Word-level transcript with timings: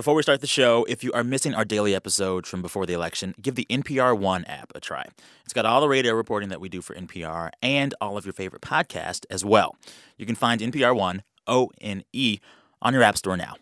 Before 0.00 0.14
we 0.14 0.22
start 0.22 0.40
the 0.40 0.46
show, 0.46 0.86
if 0.88 1.04
you 1.04 1.12
are 1.12 1.22
missing 1.22 1.54
our 1.54 1.66
daily 1.66 1.94
episodes 1.94 2.48
from 2.48 2.62
before 2.62 2.86
the 2.86 2.94
election, 2.94 3.34
give 3.38 3.54
the 3.54 3.66
NPR 3.68 4.18
One 4.18 4.46
app 4.46 4.72
a 4.74 4.80
try. 4.80 5.04
It's 5.44 5.52
got 5.52 5.66
all 5.66 5.82
the 5.82 5.90
radio 5.90 6.14
reporting 6.14 6.48
that 6.48 6.58
we 6.58 6.70
do 6.70 6.80
for 6.80 6.94
NPR 6.94 7.50
and 7.60 7.92
all 8.00 8.16
of 8.16 8.24
your 8.24 8.32
favorite 8.32 8.62
podcasts 8.62 9.26
as 9.28 9.44
well. 9.44 9.76
You 10.16 10.24
can 10.24 10.36
find 10.36 10.62
NPR 10.62 10.96
One, 10.96 11.22
O 11.46 11.68
N 11.82 12.02
E, 12.14 12.38
on 12.80 12.94
your 12.94 13.02
App 13.02 13.18
Store 13.18 13.36
now. 13.36 13.56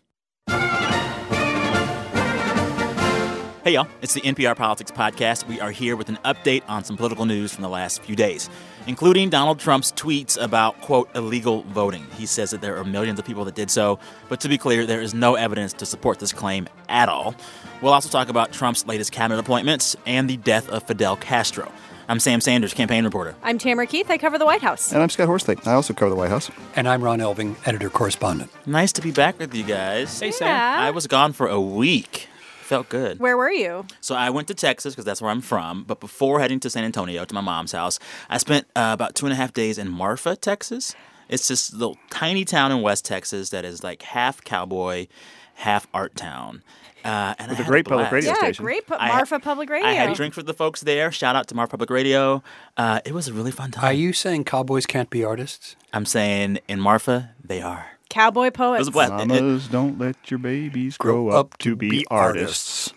Hey, 3.65 3.73
y'all. 3.73 3.89
It's 4.01 4.13
the 4.13 4.21
NPR 4.21 4.55
Politics 4.55 4.91
Podcast. 4.91 5.45
We 5.45 5.59
are 5.59 5.71
here 5.71 5.97
with 5.97 6.07
an 6.07 6.19
update 6.23 6.63
on 6.69 6.85
some 6.85 6.95
political 6.95 7.25
news 7.25 7.53
from 7.53 7.63
the 7.63 7.69
last 7.69 8.01
few 8.01 8.15
days, 8.15 8.49
including 8.89 9.29
Donald 9.29 9.59
Trump's 9.59 9.91
tweets 9.91 10.35
about, 10.41 10.81
quote, 10.81 11.07
illegal 11.13 11.61
voting. 11.61 12.03
He 12.17 12.25
says 12.25 12.49
that 12.49 12.61
there 12.61 12.75
are 12.75 12.83
millions 12.83 13.19
of 13.19 13.25
people 13.25 13.45
that 13.45 13.53
did 13.53 13.69
so, 13.69 13.99
but 14.29 14.39
to 14.41 14.49
be 14.49 14.57
clear, 14.57 14.87
there 14.87 14.99
is 14.99 15.13
no 15.13 15.35
evidence 15.35 15.73
to 15.73 15.85
support 15.85 16.17
this 16.17 16.33
claim 16.33 16.67
at 16.89 17.07
all. 17.07 17.35
We'll 17.83 17.93
also 17.93 18.09
talk 18.09 18.29
about 18.29 18.51
Trump's 18.51 18.87
latest 18.87 19.11
cabinet 19.11 19.39
appointments 19.39 19.95
and 20.07 20.27
the 20.27 20.37
death 20.37 20.67
of 20.69 20.81
Fidel 20.87 21.17
Castro. 21.17 21.71
I'm 22.07 22.19
Sam 22.19 22.41
Sanders, 22.41 22.73
campaign 22.73 23.05
reporter. 23.05 23.35
I'm 23.43 23.59
Tamara 23.59 23.85
Keith. 23.85 24.09
I 24.09 24.17
cover 24.17 24.39
the 24.39 24.45
White 24.45 24.63
House. 24.63 24.91
And 24.91 25.03
I'm 25.03 25.09
Scott 25.09 25.27
Horsley. 25.27 25.57
I 25.67 25.73
also 25.73 25.93
cover 25.93 26.09
the 26.09 26.15
White 26.15 26.31
House. 26.31 26.49
And 26.75 26.87
I'm 26.87 27.03
Ron 27.03 27.19
Elving, 27.19 27.57
editor 27.67 27.91
correspondent. 27.91 28.49
Nice 28.65 28.91
to 28.93 29.03
be 29.03 29.11
back 29.11 29.37
with 29.37 29.53
you 29.53 29.63
guys. 29.63 30.19
Hey, 30.19 30.31
Sam. 30.31 30.49
I 30.49 30.89
was 30.89 31.05
gone 31.05 31.33
for 31.33 31.45
a 31.45 31.61
week. 31.61 32.28
Felt 32.69 32.87
good. 32.87 33.19
Where 33.19 33.35
were 33.35 33.49
you? 33.49 33.83
So 33.99 34.13
I 34.13 34.29
went 34.29 34.47
to 34.49 34.53
Texas 34.53 34.93
because 34.93 35.03
that's 35.03 35.23
where 35.23 35.31
I'm 35.31 35.41
from. 35.41 35.85
But 35.85 35.99
before 35.99 36.39
heading 36.39 36.59
to 36.59 36.69
San 36.69 36.83
Antonio 36.83 37.25
to 37.25 37.33
my 37.33 37.41
mom's 37.41 37.71
house, 37.71 37.97
I 38.29 38.37
spent 38.37 38.67
uh, 38.75 38.91
about 38.93 39.15
two 39.15 39.25
and 39.25 39.33
a 39.33 39.35
half 39.35 39.53
days 39.53 39.79
in 39.79 39.89
Marfa, 39.89 40.35
Texas. 40.35 40.93
It's 41.29 41.47
this 41.47 41.73
little 41.73 41.97
tiny 42.11 42.45
town 42.45 42.71
in 42.71 42.83
West 42.83 43.05
Texas 43.05 43.49
that 43.49 43.65
is 43.65 43.83
like 43.83 44.03
half 44.03 44.43
cowboy, 44.43 45.07
half 45.55 45.87
art 45.95 46.15
town. 46.15 46.61
Uh, 47.03 47.33
and 47.39 47.49
With 47.49 47.59
I 47.59 47.63
a 47.63 47.65
great 47.65 47.85
blast. 47.85 48.03
public 48.03 48.11
radio 48.11 48.31
yeah, 48.33 48.37
station. 48.37 48.65
great. 48.65 48.85
Pu- 48.85 48.93
I- 48.99 49.07
Marfa 49.07 49.39
Public 49.39 49.67
Radio. 49.71 49.87
I 49.89 49.93
had 49.93 50.15
drinks 50.15 50.37
with 50.37 50.45
the 50.45 50.53
folks 50.53 50.81
there. 50.81 51.11
Shout 51.11 51.35
out 51.35 51.47
to 51.47 51.55
Marfa 51.55 51.71
Public 51.71 51.89
Radio. 51.89 52.43
Uh, 52.77 52.99
it 53.03 53.13
was 53.13 53.27
a 53.27 53.33
really 53.33 53.51
fun 53.51 53.71
time. 53.71 53.83
Are 53.83 53.93
you 53.93 54.13
saying 54.13 54.43
cowboys 54.43 54.85
can't 54.85 55.09
be 55.09 55.23
artists? 55.23 55.75
I'm 55.91 56.05
saying 56.05 56.59
in 56.67 56.79
Marfa, 56.79 57.31
they 57.43 57.63
are. 57.63 57.87
Cowboy 58.09 58.49
poets. 58.51 58.87
was 58.87 58.95
a. 58.95 59.15
It- 59.15 59.21
it- 59.21 59.27
Mamas, 59.27 59.67
don't 59.67 59.97
let 59.99 60.31
your 60.31 60.39
babies 60.39 60.97
grow, 60.97 61.29
up, 61.29 61.57
to 61.59 61.75
be, 61.75 62.05
artists. 62.09 62.93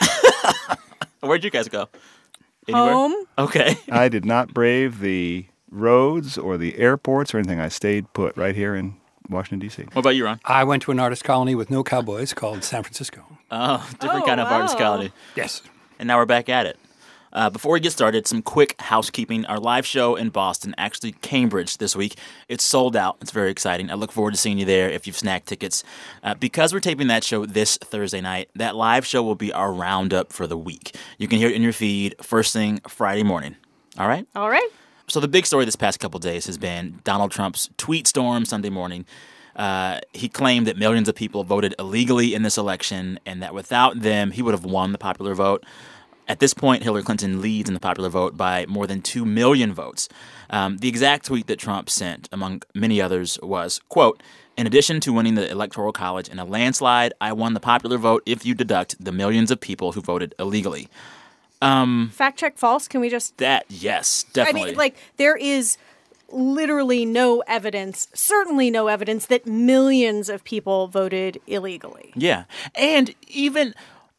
where'd 1.20 1.44
you 1.44 1.50
guys 1.50 1.68
go? 1.68 1.88
Anywhere? 2.68 2.92
Home. 2.92 3.14
Okay. 3.38 3.76
I 3.90 4.08
did 4.08 4.24
not 4.24 4.54
brave 4.54 5.00
the 5.00 5.46
roads 5.70 6.38
or 6.38 6.56
the 6.56 6.78
airports 6.78 7.34
or 7.34 7.38
anything. 7.38 7.58
I 7.60 7.68
stayed 7.68 8.12
put 8.12 8.36
right 8.36 8.54
here 8.54 8.74
in 8.74 8.96
Washington, 9.28 9.58
D.C. 9.58 9.82
What 9.92 10.00
about 10.00 10.10
you, 10.16 10.24
Ron? 10.26 10.40
I 10.44 10.64
went 10.64 10.82
to 10.84 10.92
an 10.92 11.00
artist 11.00 11.24
colony 11.24 11.54
with 11.54 11.70
no 11.70 11.82
cowboys 11.82 12.32
called 12.34 12.62
San 12.62 12.82
Francisco. 12.82 13.22
Oh, 13.50 13.86
different 14.00 14.24
Oh, 14.24 14.26
kind 14.26 14.40
of 14.40 14.48
oh, 14.48 14.54
artist 14.54 14.78
colony. 14.78 15.12
Yes. 15.36 15.62
And 15.98 16.06
now 16.06 16.18
we're 16.18 16.26
back 16.26 16.48
at 16.48 16.66
it. 16.66 16.78
Uh, 17.32 17.48
before 17.48 17.72
we 17.72 17.80
get 17.80 17.92
started, 17.92 18.26
some 18.26 18.42
quick 18.42 18.74
housekeeping. 18.80 19.46
Our 19.46 19.58
live 19.58 19.86
show 19.86 20.16
in 20.16 20.28
Boston, 20.30 20.74
actually 20.76 21.12
Cambridge 21.12 21.78
this 21.78 21.96
week, 21.96 22.16
it's 22.48 22.64
sold 22.64 22.94
out. 22.94 23.16
It's 23.20 23.30
very 23.30 23.50
exciting. 23.50 23.90
I 23.90 23.94
look 23.94 24.12
forward 24.12 24.32
to 24.32 24.36
seeing 24.36 24.58
you 24.58 24.66
there 24.66 24.90
if 24.90 25.06
you've 25.06 25.16
snagged 25.16 25.46
tickets. 25.46 25.82
Uh, 26.22 26.34
because 26.34 26.72
we're 26.72 26.80
taping 26.80 27.06
that 27.08 27.24
show 27.24 27.46
this 27.46 27.78
Thursday 27.78 28.20
night, 28.20 28.50
that 28.56 28.76
live 28.76 29.06
show 29.06 29.22
will 29.22 29.34
be 29.34 29.52
our 29.52 29.72
roundup 29.72 30.32
for 30.32 30.46
the 30.46 30.58
week. 30.58 30.94
You 31.18 31.28
can 31.28 31.38
hear 31.38 31.48
it 31.48 31.56
in 31.56 31.62
your 31.62 31.72
feed 31.72 32.14
first 32.20 32.52
thing 32.52 32.80
Friday 32.86 33.22
morning. 33.22 33.56
All 33.98 34.08
right? 34.08 34.26
All 34.34 34.50
right. 34.50 34.68
So 35.08 35.20
the 35.20 35.28
big 35.28 35.46
story 35.46 35.64
this 35.64 35.76
past 35.76 36.00
couple 36.00 36.20
days 36.20 36.46
has 36.46 36.58
been 36.58 37.00
Donald 37.04 37.30
Trump's 37.30 37.68
tweet 37.76 38.06
storm 38.06 38.44
Sunday 38.44 38.70
morning. 38.70 39.04
Uh, 39.54 40.00
he 40.12 40.28
claimed 40.28 40.66
that 40.66 40.78
millions 40.78 41.08
of 41.08 41.14
people 41.14 41.44
voted 41.44 41.74
illegally 41.78 42.34
in 42.34 42.42
this 42.42 42.56
election, 42.56 43.20
and 43.26 43.42
that 43.42 43.52
without 43.52 44.00
them, 44.00 44.30
he 44.30 44.40
would 44.40 44.54
have 44.54 44.64
won 44.64 44.92
the 44.92 44.98
popular 44.98 45.34
vote. 45.34 45.64
At 46.32 46.38
this 46.38 46.54
point, 46.54 46.82
Hillary 46.82 47.02
Clinton 47.02 47.42
leads 47.42 47.68
in 47.68 47.74
the 47.74 47.78
popular 47.78 48.08
vote 48.08 48.38
by 48.38 48.64
more 48.66 48.86
than 48.86 49.02
two 49.02 49.26
million 49.26 49.74
votes. 49.74 50.08
Um, 50.48 50.78
the 50.78 50.88
exact 50.88 51.26
tweet 51.26 51.46
that 51.48 51.58
Trump 51.58 51.90
sent, 51.90 52.26
among 52.32 52.62
many 52.74 53.02
others, 53.02 53.38
was, 53.42 53.82
"quote 53.90 54.22
In 54.56 54.66
addition 54.66 54.98
to 55.00 55.12
winning 55.12 55.34
the 55.34 55.50
Electoral 55.50 55.92
College 55.92 56.30
in 56.30 56.38
a 56.38 56.46
landslide, 56.46 57.12
I 57.20 57.34
won 57.34 57.52
the 57.52 57.60
popular 57.60 57.98
vote 57.98 58.22
if 58.24 58.46
you 58.46 58.54
deduct 58.54 58.96
the 58.98 59.12
millions 59.12 59.50
of 59.50 59.60
people 59.60 59.92
who 59.92 60.00
voted 60.00 60.34
illegally." 60.38 60.88
Fact 61.60 62.38
check 62.38 62.56
false. 62.56 62.88
Can 62.88 63.02
we 63.02 63.10
just? 63.10 63.36
That, 63.36 63.66
yes, 63.68 64.24
definitely. 64.32 64.62
I 64.62 64.64
mean, 64.68 64.76
like 64.76 64.96
there 65.18 65.36
is 65.36 65.76
literally 66.30 67.04
no 67.04 67.40
evidence, 67.46 68.08
certainly 68.14 68.70
no 68.70 68.88
evidence 68.88 69.26
that 69.26 69.46
millions 69.46 70.30
of 70.30 70.44
people 70.44 70.88
voted 70.88 71.38
illegally. 71.46 72.14
Yeah. 72.16 72.44
And 72.74 73.14
even 73.28 73.74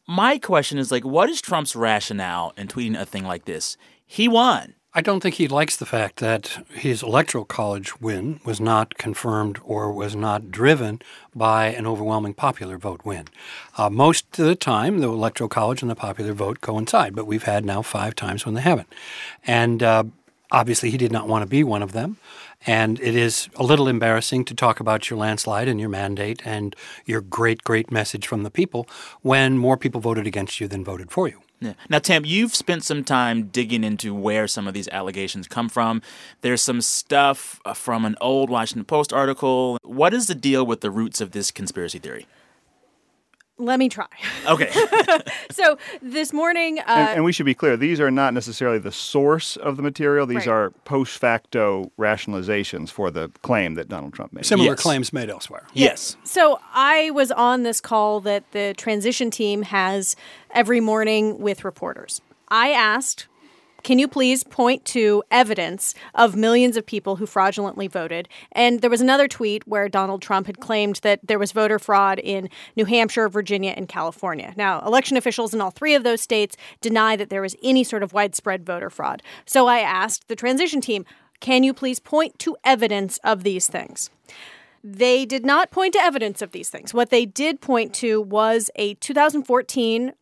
my 0.06 0.38
question 0.38 0.78
is 0.78 0.90
like, 0.90 1.04
what 1.04 1.30
is 1.30 1.40
Trump's 1.40 1.74
rationale 1.74 2.52
in 2.56 2.68
tweeting 2.68 2.98
a 2.98 3.06
thing 3.06 3.24
like 3.24 3.44
this? 3.44 3.76
He 4.06 4.28
won. 4.28 4.74
I 4.96 5.00
don't 5.00 5.18
think 5.18 5.34
he 5.34 5.48
likes 5.48 5.76
the 5.76 5.86
fact 5.86 6.20
that 6.20 6.64
his 6.70 7.02
electoral 7.02 7.44
college 7.44 8.00
win 8.00 8.38
was 8.44 8.60
not 8.60 8.96
confirmed 8.96 9.58
or 9.64 9.90
was 9.92 10.14
not 10.14 10.52
driven 10.52 11.02
by 11.34 11.66
an 11.66 11.84
overwhelming 11.84 12.34
popular 12.34 12.78
vote 12.78 13.00
win. 13.04 13.26
Uh, 13.76 13.90
most 13.90 14.38
of 14.38 14.46
the 14.46 14.54
time, 14.54 14.98
the 14.98 15.08
electoral 15.08 15.48
college 15.48 15.82
and 15.82 15.90
the 15.90 15.96
popular 15.96 16.32
vote 16.32 16.60
coincide, 16.60 17.16
but 17.16 17.26
we've 17.26 17.42
had 17.42 17.64
now 17.64 17.82
five 17.82 18.14
times 18.14 18.46
when 18.46 18.54
they 18.54 18.60
haven't. 18.60 18.86
And 19.44 19.82
uh, 19.82 20.04
obviously, 20.52 20.90
he 20.90 20.96
did 20.96 21.10
not 21.10 21.26
want 21.26 21.42
to 21.42 21.48
be 21.48 21.64
one 21.64 21.82
of 21.82 21.90
them. 21.90 22.18
And 22.66 22.98
it 23.00 23.14
is 23.14 23.48
a 23.56 23.62
little 23.62 23.88
embarrassing 23.88 24.44
to 24.46 24.54
talk 24.54 24.80
about 24.80 25.10
your 25.10 25.18
landslide 25.18 25.68
and 25.68 25.78
your 25.78 25.88
mandate 25.88 26.42
and 26.44 26.74
your 27.04 27.20
great, 27.20 27.62
great 27.62 27.90
message 27.90 28.26
from 28.26 28.42
the 28.42 28.50
people 28.50 28.88
when 29.22 29.58
more 29.58 29.76
people 29.76 30.00
voted 30.00 30.26
against 30.26 30.60
you 30.60 30.68
than 30.68 30.84
voted 30.84 31.10
for 31.10 31.28
you. 31.28 31.40
Yeah. 31.60 31.74
Now, 31.88 31.98
Tam, 31.98 32.24
you've 32.24 32.54
spent 32.54 32.84
some 32.84 33.04
time 33.04 33.44
digging 33.44 33.84
into 33.84 34.14
where 34.14 34.46
some 34.46 34.66
of 34.66 34.74
these 34.74 34.88
allegations 34.88 35.46
come 35.48 35.68
from. 35.68 36.02
There's 36.42 36.60
some 36.60 36.80
stuff 36.80 37.60
uh, 37.64 37.72
from 37.72 38.04
an 38.04 38.16
old 38.20 38.50
Washington 38.50 38.84
Post 38.84 39.12
article. 39.12 39.78
What 39.82 40.12
is 40.12 40.26
the 40.26 40.34
deal 40.34 40.66
with 40.66 40.80
the 40.80 40.90
roots 40.90 41.20
of 41.20 41.30
this 41.30 41.50
conspiracy 41.50 41.98
theory? 41.98 42.26
Let 43.56 43.78
me 43.78 43.88
try. 43.88 44.06
Okay. 44.48 44.68
so 45.52 45.78
this 46.02 46.32
morning, 46.32 46.80
uh, 46.80 46.84
And, 46.88 47.08
and 47.16 47.24
we 47.24 47.30
should 47.32 47.46
be 47.46 47.54
clear, 47.54 47.76
these 47.76 48.00
are 48.00 48.10
not 48.10 48.34
necessarily 48.34 48.78
the 48.78 48.90
source 48.90 49.56
of 49.56 49.76
the 49.76 49.82
material. 49.82 50.26
These 50.26 50.38
Right. 50.38 50.48
are 50.48 50.70
post 50.84 51.18
facto 51.18 51.92
rationalizations 51.96 52.90
for 52.90 53.10
the 53.12 53.30
claim 53.42 53.74
that 53.74 53.88
Donald 53.88 54.12
Trump 54.12 54.32
made. 54.32 54.44
Similar 54.44 54.70
Yes. 54.70 54.82
claims 54.82 55.12
made 55.12 55.30
elsewhere. 55.30 55.66
yes. 55.72 56.16
So 56.24 56.58
I 56.74 57.10
was 57.10 57.30
on 57.30 57.62
this 57.62 57.80
call 57.80 58.20
that 58.22 58.50
the 58.50 58.74
transition 58.76 59.30
team 59.30 59.62
has 59.62 60.16
every 60.52 60.80
morning 60.80 61.38
with 61.38 61.64
reporters. 61.64 62.20
I 62.48 62.70
asked, 62.70 63.28
can 63.84 63.98
you 63.98 64.08
please 64.08 64.42
point 64.42 64.84
to 64.86 65.22
evidence 65.30 65.94
of 66.14 66.34
millions 66.34 66.76
of 66.76 66.86
people 66.86 67.16
who 67.16 67.26
fraudulently 67.26 67.86
voted? 67.86 68.28
And 68.52 68.80
there 68.80 68.90
was 68.90 69.02
another 69.02 69.28
tweet 69.28 69.68
where 69.68 69.88
Donald 69.88 70.22
Trump 70.22 70.46
had 70.46 70.58
claimed 70.58 70.96
that 71.02 71.20
there 71.22 71.38
was 71.38 71.52
voter 71.52 71.78
fraud 71.78 72.18
in 72.18 72.48
New 72.76 72.86
Hampshire, 72.86 73.28
Virginia, 73.28 73.74
and 73.76 73.86
California. 73.86 74.54
Now, 74.56 74.80
election 74.80 75.18
officials 75.18 75.52
in 75.54 75.60
all 75.60 75.70
three 75.70 75.94
of 75.94 76.02
those 76.02 76.22
states 76.22 76.56
deny 76.80 77.14
that 77.14 77.28
there 77.28 77.42
was 77.42 77.54
any 77.62 77.84
sort 77.84 78.02
of 78.02 78.14
widespread 78.14 78.64
voter 78.64 78.88
fraud. 78.90 79.22
So 79.44 79.66
I 79.66 79.80
asked 79.80 80.28
the 80.28 80.36
transition 80.36 80.80
team, 80.80 81.04
can 81.40 81.62
you 81.62 81.74
please 81.74 82.00
point 82.00 82.38
to 82.40 82.56
evidence 82.64 83.18
of 83.18 83.44
these 83.44 83.68
things? 83.68 84.08
They 84.82 85.26
did 85.26 85.44
not 85.44 85.70
point 85.70 85.92
to 85.92 86.00
evidence 86.00 86.40
of 86.40 86.52
these 86.52 86.70
things. 86.70 86.94
What 86.94 87.10
they 87.10 87.26
did 87.26 87.60
point 87.60 87.94
to 87.96 88.20
was 88.20 88.70
a 88.76 88.94
2014 88.94 90.12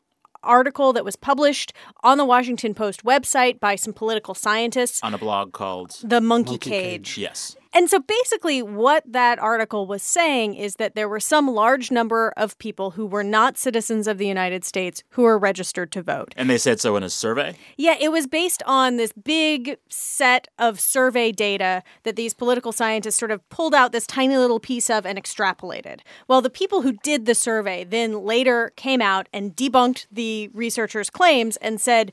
article 0.42 0.92
that 0.92 1.04
was 1.04 1.16
published 1.16 1.72
on 2.02 2.18
the 2.18 2.24
Washington 2.24 2.74
Post 2.74 3.04
website 3.04 3.60
by 3.60 3.76
some 3.76 3.92
political 3.92 4.34
scientists, 4.34 5.00
On 5.02 5.14
a 5.14 5.18
blog 5.18 5.52
called 5.52 5.98
The 6.02 6.20
Monkey, 6.20 6.52
Monkey 6.52 6.70
Cage. 6.70 6.92
Cage. 7.14 7.18
Yes. 7.18 7.56
And 7.74 7.88
so 7.88 8.00
basically, 8.00 8.62
what 8.62 9.04
that 9.10 9.38
article 9.38 9.86
was 9.86 10.02
saying 10.02 10.54
is 10.54 10.76
that 10.76 10.94
there 10.94 11.08
were 11.08 11.20
some 11.20 11.48
large 11.48 11.90
number 11.90 12.32
of 12.36 12.58
people 12.58 12.92
who 12.92 13.06
were 13.06 13.24
not 13.24 13.56
citizens 13.56 14.06
of 14.06 14.18
the 14.18 14.26
United 14.26 14.64
States 14.64 15.02
who 15.10 15.22
were 15.22 15.38
registered 15.38 15.90
to 15.92 16.02
vote. 16.02 16.34
And 16.36 16.50
they 16.50 16.58
said 16.58 16.80
so 16.80 16.96
in 16.96 17.02
a 17.02 17.08
survey? 17.08 17.56
Yeah, 17.76 17.96
it 17.98 18.12
was 18.12 18.26
based 18.26 18.62
on 18.66 18.96
this 18.96 19.12
big 19.12 19.78
set 19.88 20.48
of 20.58 20.80
survey 20.80 21.32
data 21.32 21.82
that 22.02 22.16
these 22.16 22.34
political 22.34 22.72
scientists 22.72 23.16
sort 23.16 23.30
of 23.30 23.48
pulled 23.48 23.74
out 23.74 23.92
this 23.92 24.06
tiny 24.06 24.36
little 24.36 24.60
piece 24.60 24.90
of 24.90 25.06
and 25.06 25.18
extrapolated. 25.18 26.00
Well, 26.28 26.42
the 26.42 26.50
people 26.50 26.82
who 26.82 26.92
did 27.02 27.26
the 27.26 27.34
survey 27.34 27.84
then 27.84 28.24
later 28.24 28.72
came 28.76 29.00
out 29.00 29.28
and 29.32 29.56
debunked 29.56 30.06
the 30.12 30.50
researchers' 30.52 31.10
claims 31.10 31.56
and 31.58 31.80
said, 31.80 32.12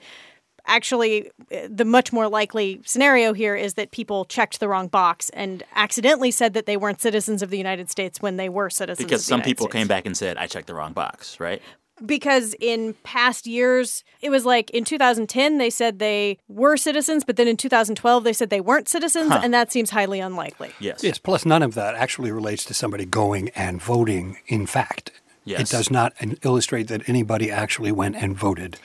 actually, 0.69 1.29
uh, 1.51 1.67
the 1.69 1.85
much 1.85 2.13
more 2.13 2.29
likely 2.29 2.81
scenario 2.85 3.33
here 3.33 3.55
is 3.55 3.73
that 3.73 3.91
people 3.91 4.25
checked 4.25 4.59
the 4.59 4.69
wrong 4.69 4.87
box 4.87 5.29
and 5.31 5.63
accidentally 5.75 6.31
said 6.31 6.53
that 6.53 6.65
they 6.65 6.77
weren't 6.77 7.01
citizens 7.01 7.41
of 7.41 7.49
the 7.49 7.57
United 7.57 7.89
States 7.89 8.21
when 8.21 8.37
they 8.37 8.47
were 8.49 8.69
citizens 8.69 9.05
Because 9.05 9.21
of 9.21 9.25
the 9.25 9.29
some 9.29 9.37
United 9.39 9.49
people 9.49 9.65
States 9.65 9.73
came 9.73 9.87
back 9.87 10.05
and 10.05 10.15
said, 10.15 10.37
I 10.37 10.47
checked 10.47 10.67
the 10.67 10.75
wrong 10.75 10.93
box, 10.93 11.39
right? 11.39 11.61
because 12.05 12.55
in 12.61 12.93
past 13.03 13.45
years 13.45 14.05
it 14.21 14.29
was 14.29 14.45
like 14.45 14.69
in 14.69 14.85
2010 14.85 15.57
they 15.57 15.69
said 15.69 15.99
they 15.99 16.37
were 16.47 16.77
citizens 16.77 17.25
but 17.25 17.35
then 17.35 17.45
in 17.45 17.57
2012 17.57 18.23
they 18.23 18.31
said 18.31 18.49
they 18.49 18.61
weren't 18.61 18.87
citizens 18.87 19.33
and 19.33 19.53
that 19.53 19.69
seems 19.69 19.89
highly 19.89 20.21
unlikely 20.21 20.71
Yes. 20.79 21.03
Yes, 21.03 21.17
plus 21.17 21.45
none 21.45 21.61
of 21.61 21.73
that 21.75 21.95
actually 21.95 22.31
relates 22.31 22.63
to 22.63 22.73
somebody 22.73 23.03
going 23.03 23.49
and 23.49 23.81
voting 23.81 24.37
in 24.47 24.65
fact. 24.65 25.11
It 25.45 25.67
does 25.67 25.91
not 25.91 26.13
illustrate 26.43 26.87
that 26.87 27.09
anybody 27.09 27.51
actually 27.51 27.91
went 27.91 28.15
and 28.15 28.37
voted 28.37 28.77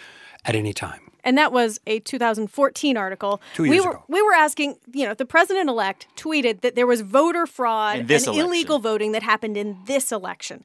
at 0.44 0.54
any 0.56 0.72
time. 0.72 1.03
And 1.24 1.36
that 1.38 1.52
was 1.52 1.80
a 1.86 2.00
2014 2.00 2.96
article. 2.96 3.40
Two 3.54 3.62
we 3.64 3.70
years 3.72 3.84
were 3.84 3.90
ago. 3.92 4.04
we 4.08 4.22
were 4.22 4.34
asking, 4.34 4.76
you 4.92 5.06
know, 5.06 5.14
the 5.14 5.24
president 5.24 5.68
elect 5.68 6.06
tweeted 6.16 6.60
that 6.60 6.74
there 6.74 6.86
was 6.86 7.00
voter 7.00 7.46
fraud 7.46 7.98
and 7.98 8.10
election. 8.10 8.34
illegal 8.34 8.78
voting 8.78 9.12
that 9.12 9.22
happened 9.22 9.56
in 9.56 9.78
this 9.86 10.12
election. 10.12 10.64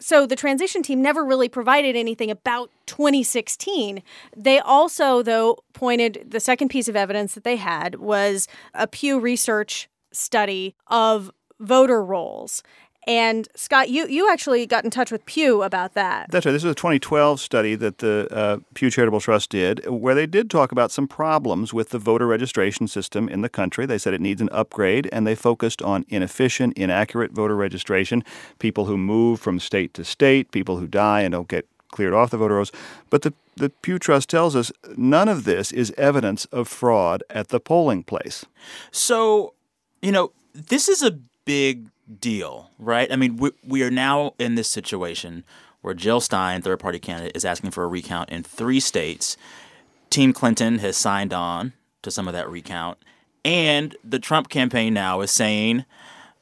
So 0.00 0.26
the 0.26 0.36
transition 0.36 0.82
team 0.82 1.02
never 1.02 1.24
really 1.24 1.48
provided 1.48 1.96
anything 1.96 2.30
about 2.30 2.70
2016. 2.86 4.02
They 4.36 4.60
also 4.60 5.22
though 5.22 5.58
pointed 5.72 6.26
the 6.28 6.40
second 6.40 6.68
piece 6.68 6.88
of 6.88 6.96
evidence 6.96 7.34
that 7.34 7.44
they 7.44 7.56
had 7.56 7.96
was 7.96 8.46
a 8.74 8.86
Pew 8.86 9.18
Research 9.18 9.88
study 10.12 10.74
of 10.86 11.30
voter 11.60 12.02
rolls. 12.02 12.62
And 13.06 13.48
Scott, 13.54 13.88
you 13.88 14.06
you 14.06 14.30
actually 14.30 14.66
got 14.66 14.84
in 14.84 14.90
touch 14.90 15.10
with 15.10 15.24
Pew 15.24 15.62
about 15.62 15.94
that. 15.94 16.30
That's 16.30 16.44
right. 16.44 16.52
This 16.52 16.64
is 16.64 16.70
a 16.70 16.74
2012 16.74 17.40
study 17.40 17.74
that 17.74 17.98
the 17.98 18.28
uh, 18.30 18.58
Pew 18.74 18.90
Charitable 18.90 19.20
Trust 19.20 19.50
did, 19.50 19.86
where 19.88 20.14
they 20.14 20.26
did 20.26 20.50
talk 20.50 20.72
about 20.72 20.90
some 20.90 21.08
problems 21.08 21.72
with 21.72 21.88
the 21.90 21.98
voter 21.98 22.26
registration 22.26 22.86
system 22.86 23.28
in 23.28 23.40
the 23.40 23.48
country. 23.48 23.86
They 23.86 23.98
said 23.98 24.12
it 24.12 24.20
needs 24.20 24.42
an 24.42 24.50
upgrade, 24.52 25.08
and 25.10 25.26
they 25.26 25.34
focused 25.34 25.80
on 25.80 26.04
inefficient, 26.08 26.76
inaccurate 26.76 27.32
voter 27.32 27.56
registration, 27.56 28.24
people 28.58 28.84
who 28.84 28.98
move 28.98 29.40
from 29.40 29.58
state 29.58 29.94
to 29.94 30.04
state, 30.04 30.50
people 30.50 30.76
who 30.76 30.86
die 30.86 31.22
and 31.22 31.32
don't 31.32 31.48
get 31.48 31.66
cleared 31.90 32.12
off 32.12 32.30
the 32.30 32.36
voter 32.36 32.56
rolls. 32.56 32.72
But 33.10 33.22
the, 33.22 33.32
the 33.56 33.70
Pew 33.70 33.98
Trust 33.98 34.28
tells 34.28 34.54
us 34.54 34.70
none 34.96 35.28
of 35.28 35.44
this 35.44 35.72
is 35.72 35.92
evidence 35.96 36.44
of 36.46 36.68
fraud 36.68 37.22
at 37.30 37.48
the 37.48 37.60
polling 37.60 38.02
place. 38.02 38.44
So, 38.90 39.54
you 40.02 40.12
know, 40.12 40.32
this 40.52 40.88
is 40.88 41.02
a 41.02 41.12
big 41.44 41.88
deal, 42.20 42.70
right? 42.78 43.10
I 43.12 43.16
mean, 43.16 43.36
we, 43.36 43.50
we 43.66 43.82
are 43.82 43.90
now 43.90 44.34
in 44.38 44.54
this 44.54 44.68
situation 44.68 45.44
where 45.80 45.94
Jill 45.94 46.20
Stein, 46.20 46.62
third 46.62 46.80
party 46.80 46.98
candidate, 46.98 47.36
is 47.36 47.44
asking 47.44 47.70
for 47.70 47.84
a 47.84 47.88
recount 47.88 48.30
in 48.30 48.42
three 48.42 48.80
states. 48.80 49.36
Team 50.10 50.32
Clinton 50.32 50.78
has 50.78 50.96
signed 50.96 51.32
on 51.32 51.72
to 52.02 52.10
some 52.10 52.26
of 52.26 52.34
that 52.34 52.50
recount. 52.50 52.98
And 53.44 53.96
the 54.02 54.18
Trump 54.18 54.48
campaign 54.48 54.94
now 54.94 55.20
is 55.20 55.30
saying, 55.30 55.84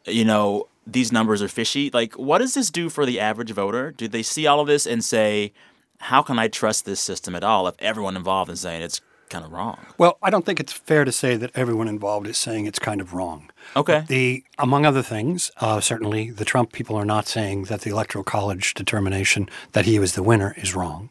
you 0.07 0.25
know, 0.25 0.69
these 0.87 1.13
numbers 1.13 1.43
are 1.43 1.49
fishy. 1.49 1.91
Like, 1.93 2.15
what 2.15 2.39
does 2.39 2.55
this 2.55 2.71
do 2.71 2.89
for 2.89 3.05
the 3.05 3.21
average 3.21 3.51
voter? 3.51 3.91
Do 3.91 4.09
they 4.09 4.23
see 4.23 4.47
all 4.47 4.61
of 4.61 4.67
this 4.67 4.87
and 4.87 5.05
say, 5.05 5.53
how 5.99 6.23
can 6.23 6.39
I 6.39 6.49
trust 6.49 6.85
this 6.85 7.01
system 7.01 7.35
at 7.35 7.45
all 7.45 7.67
if 7.67 7.75
everyone 7.79 8.17
involved 8.17 8.51
is 8.51 8.61
saying 8.61 8.83
it's 8.83 9.01
kind 9.29 9.45
of 9.45 9.53
wrong? 9.53 9.79
Well, 9.99 10.19
I 10.23 10.31
don't 10.31 10.45
think 10.47 10.61
it's 10.61 10.73
fair 10.73 11.05
to 11.05 11.13
say 11.13 11.37
that 11.37 11.51
everyone 11.55 11.89
involved 11.89 12.27
is 12.27 12.39
saying 12.39 12.67
it's 12.67 12.79
kind 12.79 13.01
of 13.01 13.13
wrong. 13.13 13.51
Okay. 13.75 14.05
The 14.07 14.45
among 14.59 14.87
other 14.87 15.03
things, 15.03 15.51
uh, 15.61 15.81
certainly 15.81 16.31
the 16.31 16.45
Trump 16.45 16.73
people 16.73 16.97
are 16.97 17.05
not 17.05 17.27
saying 17.27 17.65
that 17.65 17.81
the 17.81 17.91
Electoral 17.91 18.25
College 18.25 18.75
determination 18.75 19.49
that 19.73 19.85
he 19.85 19.99
was 19.99 20.15
the 20.15 20.23
winner 20.23 20.55
is 20.57 20.75
wrong, 20.75 21.11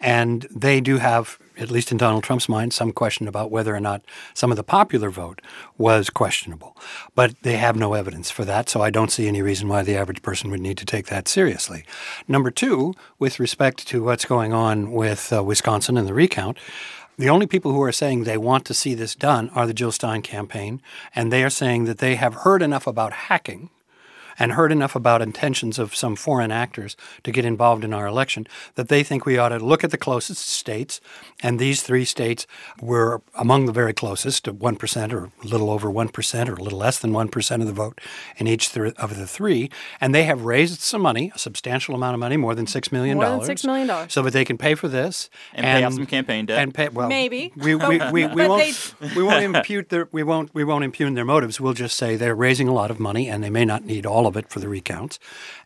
and 0.00 0.46
they 0.54 0.80
do 0.80 0.98
have, 0.98 1.38
at 1.56 1.70
least 1.70 1.90
in 1.90 1.96
Donald 1.96 2.22
Trump's 2.22 2.48
mind, 2.48 2.72
some 2.72 2.92
question 2.92 3.26
about 3.26 3.50
whether 3.50 3.74
or 3.74 3.80
not 3.80 4.04
some 4.34 4.50
of 4.50 4.56
the 4.56 4.62
popular 4.62 5.10
vote 5.10 5.40
was 5.78 6.10
questionable. 6.10 6.76
But 7.14 7.34
they 7.42 7.56
have 7.56 7.76
no 7.76 7.94
evidence 7.94 8.30
for 8.30 8.44
that, 8.44 8.68
so 8.68 8.82
I 8.82 8.90
don't 8.90 9.10
see 9.10 9.26
any 9.26 9.42
reason 9.42 9.68
why 9.68 9.82
the 9.82 9.96
average 9.96 10.22
person 10.22 10.50
would 10.50 10.60
need 10.60 10.78
to 10.78 10.86
take 10.86 11.06
that 11.06 11.26
seriously. 11.26 11.84
Number 12.28 12.50
two, 12.50 12.94
with 13.18 13.40
respect 13.40 13.86
to 13.88 14.04
what's 14.04 14.24
going 14.24 14.52
on 14.52 14.92
with 14.92 15.32
uh, 15.32 15.42
Wisconsin 15.42 15.96
and 15.96 16.06
the 16.06 16.14
recount. 16.14 16.58
The 17.16 17.30
only 17.30 17.46
people 17.46 17.72
who 17.72 17.82
are 17.82 17.92
saying 17.92 18.24
they 18.24 18.36
want 18.36 18.64
to 18.66 18.74
see 18.74 18.94
this 18.94 19.14
done 19.14 19.48
are 19.50 19.66
the 19.66 19.74
Jill 19.74 19.92
Stein 19.92 20.22
campaign, 20.22 20.82
and 21.14 21.32
they 21.32 21.44
are 21.44 21.50
saying 21.50 21.84
that 21.84 21.98
they 21.98 22.16
have 22.16 22.34
heard 22.34 22.60
enough 22.60 22.86
about 22.86 23.12
hacking 23.12 23.70
and 24.38 24.52
heard 24.52 24.72
enough 24.72 24.94
about 24.94 25.22
intentions 25.22 25.78
of 25.78 25.94
some 25.94 26.16
foreign 26.16 26.50
actors 26.50 26.96
to 27.22 27.30
get 27.30 27.44
involved 27.44 27.84
in 27.84 27.92
our 27.92 28.06
election 28.06 28.46
that 28.74 28.88
they 28.88 29.02
think 29.02 29.26
we 29.26 29.38
ought 29.38 29.50
to 29.50 29.58
look 29.58 29.84
at 29.84 29.90
the 29.90 29.98
closest 29.98 30.46
states. 30.46 31.00
And 31.42 31.58
these 31.58 31.82
three 31.82 32.04
states 32.04 32.46
were 32.80 33.22
among 33.34 33.66
the 33.66 33.72
very 33.72 33.92
closest, 33.92 34.44
to 34.44 34.52
1% 34.52 35.12
or 35.12 35.24
a 35.24 35.46
little 35.46 35.70
over 35.70 35.88
1% 35.88 36.48
or 36.48 36.54
a 36.54 36.62
little 36.62 36.78
less 36.78 36.98
than 36.98 37.12
1% 37.12 37.60
of 37.60 37.66
the 37.66 37.72
vote 37.72 38.00
in 38.36 38.46
each 38.46 38.72
th- 38.72 38.94
of 38.94 39.16
the 39.16 39.26
three. 39.26 39.70
And 40.00 40.14
they 40.14 40.24
have 40.24 40.42
raised 40.42 40.80
some 40.80 41.02
money, 41.02 41.30
a 41.34 41.38
substantial 41.38 41.94
amount 41.94 42.14
of 42.14 42.20
money, 42.20 42.36
more 42.36 42.54
than 42.54 42.66
$6 42.66 42.92
million. 42.92 43.18
More 43.18 43.44
than 43.44 43.56
$6 43.56 43.64
million. 43.64 44.08
So 44.08 44.22
that 44.22 44.32
they 44.32 44.44
can 44.44 44.58
pay 44.58 44.74
for 44.74 44.88
this. 44.88 45.30
And 45.52 45.64
pay 45.64 45.84
off 45.84 45.94
some 45.94 46.06
campaign 46.06 46.46
debt. 46.46 46.58
And 46.58 46.74
pay, 46.74 46.88
well, 46.88 47.08
Maybe. 47.08 47.52
We, 47.56 47.74
we, 47.74 47.98
we, 48.12 48.26
we, 48.26 48.26
But 48.26 48.48
won't, 48.48 48.94
we 49.16 49.22
won't 49.22 49.44
impute 49.44 49.88
their 49.88 50.08
we 50.12 50.22
won't 50.22 50.54
we 50.54 50.64
won't 50.64 50.84
impugn 50.84 51.14
their 51.14 51.24
motives. 51.24 51.60
We'll 51.60 51.72
just 51.72 51.96
say 51.96 52.16
they're 52.16 52.34
raising 52.34 52.68
a 52.68 52.72
lot 52.72 52.90
of 52.90 53.00
money 53.00 53.28
and 53.28 53.42
they 53.42 53.50
may 53.50 53.64
not 53.64 53.84
need 53.84 54.06
all 54.06 54.23
of 54.26 54.36
it 54.36 54.48
for 54.48 54.60
the 54.60 54.68
recounts. 54.68 55.18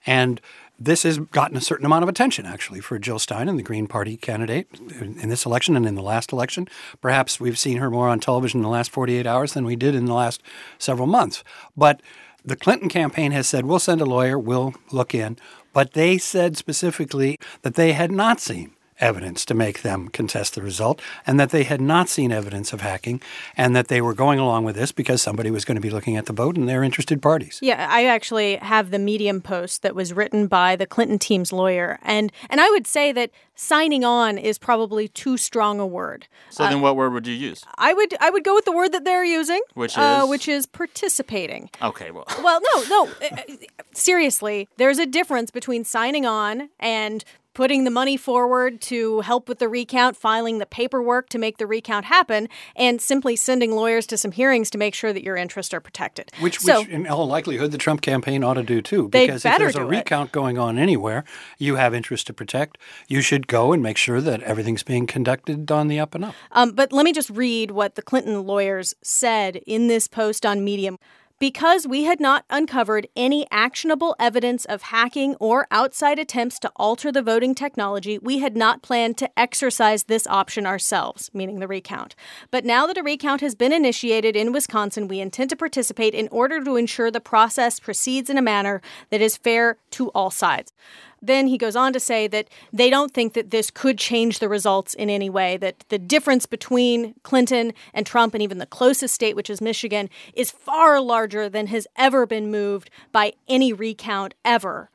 And 0.07 0.41
this 0.79 1.03
has 1.03 1.19
gotten 1.19 1.57
a 1.57 1.61
certain 1.61 1.87
amount 1.87 2.05
of 2.05 2.09
attention 2.09 2.47
actually 2.47 2.81
for 2.81 2.99
Jill 2.99 3.19
Stein 3.19 3.49
and 3.49 3.59
the 3.59 3.65
Green 3.65 3.89
Party 3.89 4.17
candidate 4.17 4.69
in 5.01 5.19
in 5.19 5.29
this 5.29 5.45
election 5.45 5.77
and 5.77 5.87
in 5.87 5.97
the 5.97 6.03
last 6.03 6.33
election. 6.33 6.69
Perhaps 7.01 7.41
we've 7.41 7.59
seen 7.59 7.79
her 7.79 7.91
more 7.91 8.09
on 8.09 8.21
television 8.21 8.61
in 8.61 8.63
the 8.63 8.69
last 8.69 8.91
48 8.91 9.27
hours 9.27 9.55
than 9.55 9.65
we 9.65 9.77
did 9.77 9.95
in 9.95 10.05
the 10.05 10.15
last 10.15 10.43
several 10.79 11.09
months. 11.09 11.43
But 11.77 12.01
the 12.45 12.57
Clinton 12.57 12.89
campaign 12.89 13.33
has 13.33 13.49
said 13.49 13.67
we'll 13.67 13.81
send 13.81 14.01
a 14.01 14.07
lawyer, 14.07 14.39
we'll 14.39 14.75
look 14.93 15.15
in, 15.15 15.37
but 15.73 15.93
they 15.95 16.17
said 16.17 16.57
specifically 16.57 17.39
that 17.63 17.75
they 17.75 17.93
had 17.93 18.13
not 18.13 18.41
seen 18.41 18.73
evidence 19.01 19.45
to 19.47 19.55
make 19.55 19.83
them 19.83 20.09
contest 20.09 20.55
the 20.55 20.63
result, 20.63 21.01
and 21.27 21.39
that 21.39 21.51
they 21.51 21.65
had 21.65 21.81
not 21.81 22.09
seen 22.09 22.33
evidence 22.33 22.73
of 22.73 22.81
hacking, 22.81 23.21
and 23.57 23.75
that 23.77 23.89
they 23.89 24.01
were 24.01 24.15
going 24.15 24.39
along 24.39 24.65
with 24.65 24.77
this 24.77 24.93
because 24.93 25.23
somebody 25.23 25.51
was 25.51 25.65
going 25.65 25.77
to 25.77 25.81
be 25.81 25.91
looking 25.91 26.17
at 26.17 26.27
the 26.27 26.33
vote 26.33 26.57
and 26.57 26.69
they're 26.69 26.83
interested 26.83 27.23
parties. 27.23 27.59
Yeah, 27.63 27.87
I 27.91 28.07
actually 28.07 28.57
have 28.57 28.91
the 28.91 28.99
Medium 28.99 29.41
post 29.41 29.83
that 29.83 29.95
was 29.95 30.13
written 30.13 30.47
by 30.47 30.77
the 30.77 30.87
Clinton 30.87 31.19
team's 31.19 31.53
lawyer, 31.53 31.99
and 32.03 32.33
and 32.51 32.61
I 32.61 32.69
would 32.71 32.87
say 32.87 33.13
that 33.13 33.31
signing 33.55 34.05
on 34.05 34.39
is 34.39 34.57
probably 34.59 35.09
too 35.09 35.37
strong 35.37 35.81
a 35.81 35.87
word. 35.87 36.29
so 36.51 36.63
then 36.63 36.81
what 36.81 36.95
word 36.97 37.13
would 37.13 37.27
you 37.27 37.35
use? 37.35 37.65
I 37.77 37.93
would 37.93 38.15
I 38.21 38.31
would 38.31 38.45
go 38.45 38.55
with 38.55 38.65
the 38.65 38.73
word 38.73 38.93
that 38.93 39.05
they're 39.05 39.25
using, 39.25 39.61
Which 39.75 39.97
uh, 39.99 40.21
is? 40.23 40.31
which 40.31 40.49
is 40.49 40.67
participating. 40.67 41.71
Okay, 41.83 42.11
well. 42.11 42.25
Well, 42.43 42.61
no, 42.75 42.85
no. 42.85 43.13
uh, 43.23 43.27
uh, 43.33 43.83
Seriously, 43.93 44.69
there's 44.77 44.99
a 44.99 45.07
difference 45.07 45.51
between 45.51 45.85
signing 45.85 46.25
on 46.27 46.71
and 46.79 47.25
putting 47.59 47.83
the 47.83 47.91
money 47.91 48.17
forward 48.17 48.81
to 48.81 49.19
help 49.23 49.49
with 49.49 49.59
the 49.59 49.69
recount, 49.69 50.17
filing 50.17 50.59
the 50.59 50.65
paperwork 50.65 51.29
to 51.29 51.39
make 51.39 51.59
the 51.59 51.67
recount 51.67 52.05
happen, 52.05 52.49
and 52.77 53.03
simply 53.03 53.35
sending 53.35 53.73
lawyers 53.73 54.07
to 54.07 54.17
some 54.17 54.31
hearings 54.31 54.71
to 54.71 54.79
make 54.79 54.95
sure 54.95 55.13
that 55.13 55.25
your 55.25 55.35
interests 55.35 55.75
are 55.75 55.81
protected. 55.81 56.31
Which, 56.39 56.61
so, 56.61 56.83
which, 56.83 56.89
in 56.89 57.09
all 57.09 57.27
likelihood, 57.27 57.73
the 57.73 57.79
Trump 57.79 58.01
campaign 58.01 58.45
ought 58.45 58.55
to 58.55 58.63
do 58.63 58.81
too. 58.81 59.09
Because 59.09 59.45
if 59.45 59.59
there's 59.59 59.75
a 59.75 59.81
do 59.81 59.87
it. 59.87 59.91
recount 59.91 60.31
going 60.31 60.57
on 60.57 60.79
anywhere, 60.79 61.25
you 61.59 61.75
have 61.75 61.95
interests 61.95 62.23
to 62.27 62.33
protect. 62.33 62.79
You 63.09 63.21
should 63.23 63.49
go 63.49 63.73
and 63.73 63.83
make 63.83 63.97
sure 63.97 64.21
that 64.21 64.41
everything's 64.45 64.85
being 64.85 65.09
conducted 65.09 65.69
on 65.73 65.89
the 65.89 65.99
up 65.99 66.15
and 66.15 66.27
up. 66.27 66.37
Um, 66.53 66.71
but 66.71 66.93
let 66.93 67.03
me 67.03 67.13
just 67.13 67.29
read 67.29 67.73
what 67.73 67.97
the 67.97 68.03
Clinton 68.03 68.47
lawyers 68.47 68.95
said 69.03 69.57
in 69.67 69.89
this 69.89 70.07
post 70.07 70.47
on 70.47 70.63
Medium. 70.63 70.97
Because 71.41 71.87
we 71.87 72.03
had 72.03 72.19
not 72.19 72.45
uncovered 72.51 73.07
any 73.15 73.47
actionable 73.53 74.17
evidence 74.19 74.65
of 74.65 74.83
hacking 74.83 75.37
or 75.37 75.69
outside 75.71 76.19
attempts 76.19 76.59
to 76.59 76.73
alter 76.75 77.13
the 77.13 77.23
voting 77.23 77.55
technology, 77.55 78.19
we 78.19 78.41
had 78.41 78.57
not 78.57 78.83
planned 78.83 79.17
to 79.19 79.31
exercise 79.39 80.05
this 80.05 80.27
option 80.27 80.67
ourselves, 80.67 81.31
meaning 81.33 81.61
the 81.61 81.69
recount. 81.69 82.17
But 82.51 82.65
now 82.65 82.89
that 82.89 82.99
a 82.99 83.05
recount 83.05 83.41
has 83.41 83.55
been 83.55 83.73
initiated 83.73 84.35
in 84.35 84.53
Wisconsin, 84.53 85.07
we 85.07 85.21
intend 85.21 85.51
to 85.51 85.57
participate 85.57 86.13
in 86.13 86.27
order 86.33 86.63
to 86.65 86.75
ensure 86.75 87.09
the 87.09 87.21
process 87.21 87.79
proceeds 87.79 88.29
in 88.29 88.37
a 88.37 88.43
manner 88.43 88.83
that 89.11 89.21
is 89.21 89.37
fair 89.37 89.77
to 89.91 90.09
all 90.09 90.33
sides. 90.33 90.73
Then 91.21 91.49
he 91.49 91.59
goes 91.59 91.77
on 91.77 91.93
to 91.93 92.01
say 92.01 92.27
that 92.29 92.49
they 92.73 92.91
don't 92.91 93.13
think 93.13 93.33
that 93.33 93.51
this 93.51 93.71
could 93.71 93.99
change 93.99 94.39
the 94.39 94.49
results 94.49 94.95
in 94.95 95.11
any 95.11 95.29
way, 95.29 95.57
that 95.57 95.85
the 95.89 95.99
difference 95.99 96.47
between 96.47 97.15
Clinton 97.23 97.73
and 97.93 98.07
Trump 98.07 98.35
and 98.35 98.43
even 98.43 98.59
the 98.59 98.67
closest 98.67 99.15
state, 99.15 99.37
which 99.37 99.51
is 99.51 99.61
Michigan, 99.61 100.09
is 100.35 100.51
far 100.51 101.01
larger 101.01 101.49
than 101.49 101.69
has 101.69 101.87
ever 101.97 102.27
been 102.27 102.51
moved 102.51 102.91
by 103.13 103.33
any 103.49 103.73
recount 103.73 104.35
ever. 104.45 104.91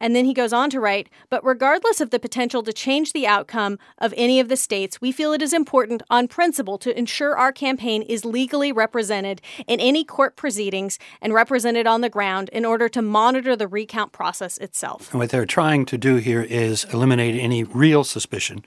And 0.00 0.16
then 0.16 0.24
he 0.24 0.34
goes 0.34 0.52
on 0.52 0.70
to 0.70 0.80
write, 0.80 1.08
but 1.28 1.44
regardless 1.44 2.00
of 2.00 2.10
the 2.10 2.18
potential 2.18 2.62
to 2.62 2.72
change 2.72 3.12
the 3.12 3.26
outcome 3.26 3.78
of 3.98 4.14
any 4.16 4.40
of 4.40 4.48
the 4.48 4.56
states, 4.56 5.00
we 5.00 5.12
feel 5.12 5.32
it 5.32 5.42
is 5.42 5.52
important 5.52 6.02
on 6.08 6.26
principle 6.26 6.78
to 6.78 6.98
ensure 6.98 7.36
our 7.36 7.52
campaign 7.52 8.02
is 8.02 8.24
legally 8.24 8.72
represented 8.72 9.42
in 9.66 9.78
any 9.78 10.02
court 10.02 10.36
proceedings 10.36 10.98
and 11.20 11.34
represented 11.34 11.86
on 11.86 12.00
the 12.00 12.08
ground 12.08 12.48
in 12.50 12.64
order 12.64 12.88
to 12.88 13.02
monitor 13.02 13.54
the 13.54 13.68
recount 13.68 14.12
process 14.12 14.56
itself. 14.58 15.10
And 15.12 15.20
what 15.20 15.30
they're 15.30 15.46
trying 15.46 15.84
to 15.86 15.98
do 15.98 16.16
here 16.16 16.42
is 16.42 16.84
eliminate 16.92 17.38
any 17.38 17.62
real 17.62 18.04
suspicion, 18.04 18.64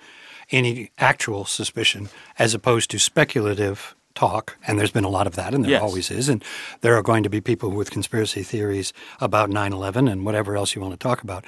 any 0.51 0.91
actual 0.99 1.45
suspicion, 1.45 2.09
as 2.37 2.53
opposed 2.53 2.91
to 2.91 2.99
speculative 2.99 3.95
talk. 4.15 4.57
And 4.67 4.79
there's 4.79 4.91
been 4.91 5.03
a 5.03 5.09
lot 5.09 5.27
of 5.27 5.35
that, 5.35 5.53
and 5.53 5.63
there 5.63 5.71
Yes. 5.71 5.81
always 5.81 6.11
is. 6.11 6.29
And 6.29 6.43
there 6.81 6.95
are 6.95 7.01
going 7.01 7.23
to 7.23 7.29
be 7.29 7.41
people 7.41 7.69
with 7.71 7.91
conspiracy 7.91 8.43
theories 8.43 8.93
about 9.19 9.49
9 9.49 9.73
11 9.73 10.07
and 10.07 10.25
whatever 10.25 10.55
else 10.55 10.75
you 10.75 10.81
want 10.81 10.93
to 10.93 10.97
talk 10.97 11.23
about. 11.23 11.45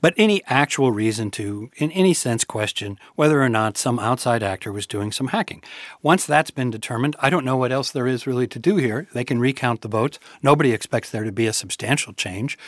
But 0.00 0.14
any 0.16 0.42
actual 0.46 0.92
reason 0.92 1.30
to, 1.32 1.70
in 1.76 1.90
any 1.92 2.14
sense, 2.14 2.44
question 2.44 2.98
whether 3.14 3.42
or 3.42 3.48
not 3.48 3.76
some 3.76 3.98
outside 3.98 4.42
actor 4.42 4.72
was 4.72 4.86
doing 4.86 5.12
some 5.12 5.28
hacking. 5.28 5.62
Once 6.02 6.26
that's 6.26 6.50
been 6.50 6.70
determined, 6.70 7.16
I 7.20 7.30
don't 7.30 7.44
know 7.44 7.56
what 7.56 7.72
else 7.72 7.90
there 7.90 8.06
is 8.06 8.26
really 8.26 8.46
to 8.48 8.58
do 8.58 8.76
here. 8.76 9.06
They 9.12 9.24
can 9.24 9.38
recount 9.38 9.82
the 9.82 9.88
votes. 9.88 10.18
Nobody 10.42 10.72
expects 10.72 11.10
there 11.10 11.24
to 11.24 11.32
be 11.32 11.46
a 11.46 11.52
substantial 11.52 12.12
change 12.12 12.58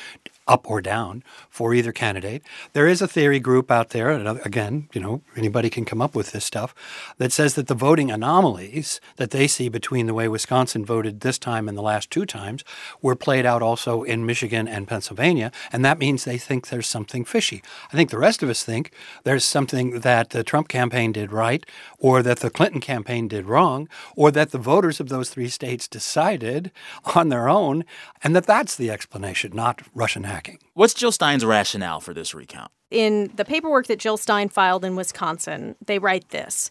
up 0.48 0.68
or 0.68 0.80
down 0.80 1.22
for 1.50 1.74
either 1.74 1.92
candidate. 1.92 2.42
There 2.72 2.86
is 2.86 3.02
a 3.02 3.06
theory 3.06 3.38
group 3.38 3.70
out 3.70 3.90
there, 3.90 4.10
and 4.10 4.26
again, 4.44 4.88
you 4.92 5.00
know, 5.00 5.22
anybody 5.36 5.70
can 5.70 5.84
come 5.84 6.00
up 6.00 6.14
with 6.14 6.32
this 6.32 6.44
stuff, 6.44 6.74
that 7.18 7.32
says 7.32 7.54
that 7.54 7.68
the 7.68 7.74
voting 7.74 8.10
anomalies 8.10 9.00
that 9.16 9.30
they 9.30 9.46
see 9.46 9.68
between 9.68 10.06
the 10.06 10.14
way 10.14 10.26
Wisconsin 10.26 10.84
voted 10.84 11.20
this 11.20 11.38
time 11.38 11.68
and 11.68 11.76
the 11.76 11.82
last 11.82 12.10
two 12.10 12.24
times 12.24 12.64
were 13.02 13.14
played 13.14 13.44
out 13.44 13.62
also 13.62 14.02
in 14.02 14.26
Michigan 14.26 14.66
and 14.66 14.88
Pennsylvania, 14.88 15.52
and 15.70 15.84
that 15.84 15.98
means 15.98 16.24
they 16.24 16.38
think 16.38 16.68
there's 16.68 16.86
something 16.86 17.24
fishy. 17.24 17.62
I 17.92 17.96
think 17.96 18.10
the 18.10 18.18
rest 18.18 18.42
of 18.42 18.48
us 18.48 18.64
think 18.64 18.90
there's 19.24 19.44
something 19.44 20.00
that 20.00 20.30
the 20.30 20.42
Trump 20.42 20.68
campaign 20.68 21.12
did 21.12 21.32
right, 21.32 21.64
or 21.98 22.22
that 22.22 22.40
the 22.40 22.50
Clinton 22.50 22.80
campaign 22.80 23.28
did 23.28 23.46
wrong, 23.46 23.88
or 24.16 24.30
that 24.30 24.50
the 24.50 24.58
voters 24.58 25.00
of 25.00 25.10
those 25.10 25.28
three 25.28 25.48
states 25.48 25.86
decided 25.86 26.70
on 27.14 27.28
their 27.28 27.48
own, 27.48 27.84
and 28.24 28.34
that 28.34 28.46
that's 28.46 28.76
the 28.76 28.90
explanation, 28.90 29.52
not 29.54 29.82
Russian 29.94 30.24
hacking. 30.38 30.58
What's 30.74 30.94
Jill 30.94 31.10
Stein's 31.10 31.44
rationale 31.44 32.00
for 32.00 32.14
this 32.14 32.32
recount? 32.32 32.70
In 32.92 33.32
the 33.34 33.44
paperwork 33.44 33.88
that 33.88 33.98
Jill 33.98 34.16
Stein 34.16 34.48
filed 34.48 34.84
in 34.84 34.94
Wisconsin, 34.94 35.74
they 35.84 35.98
write 35.98 36.28
this 36.28 36.70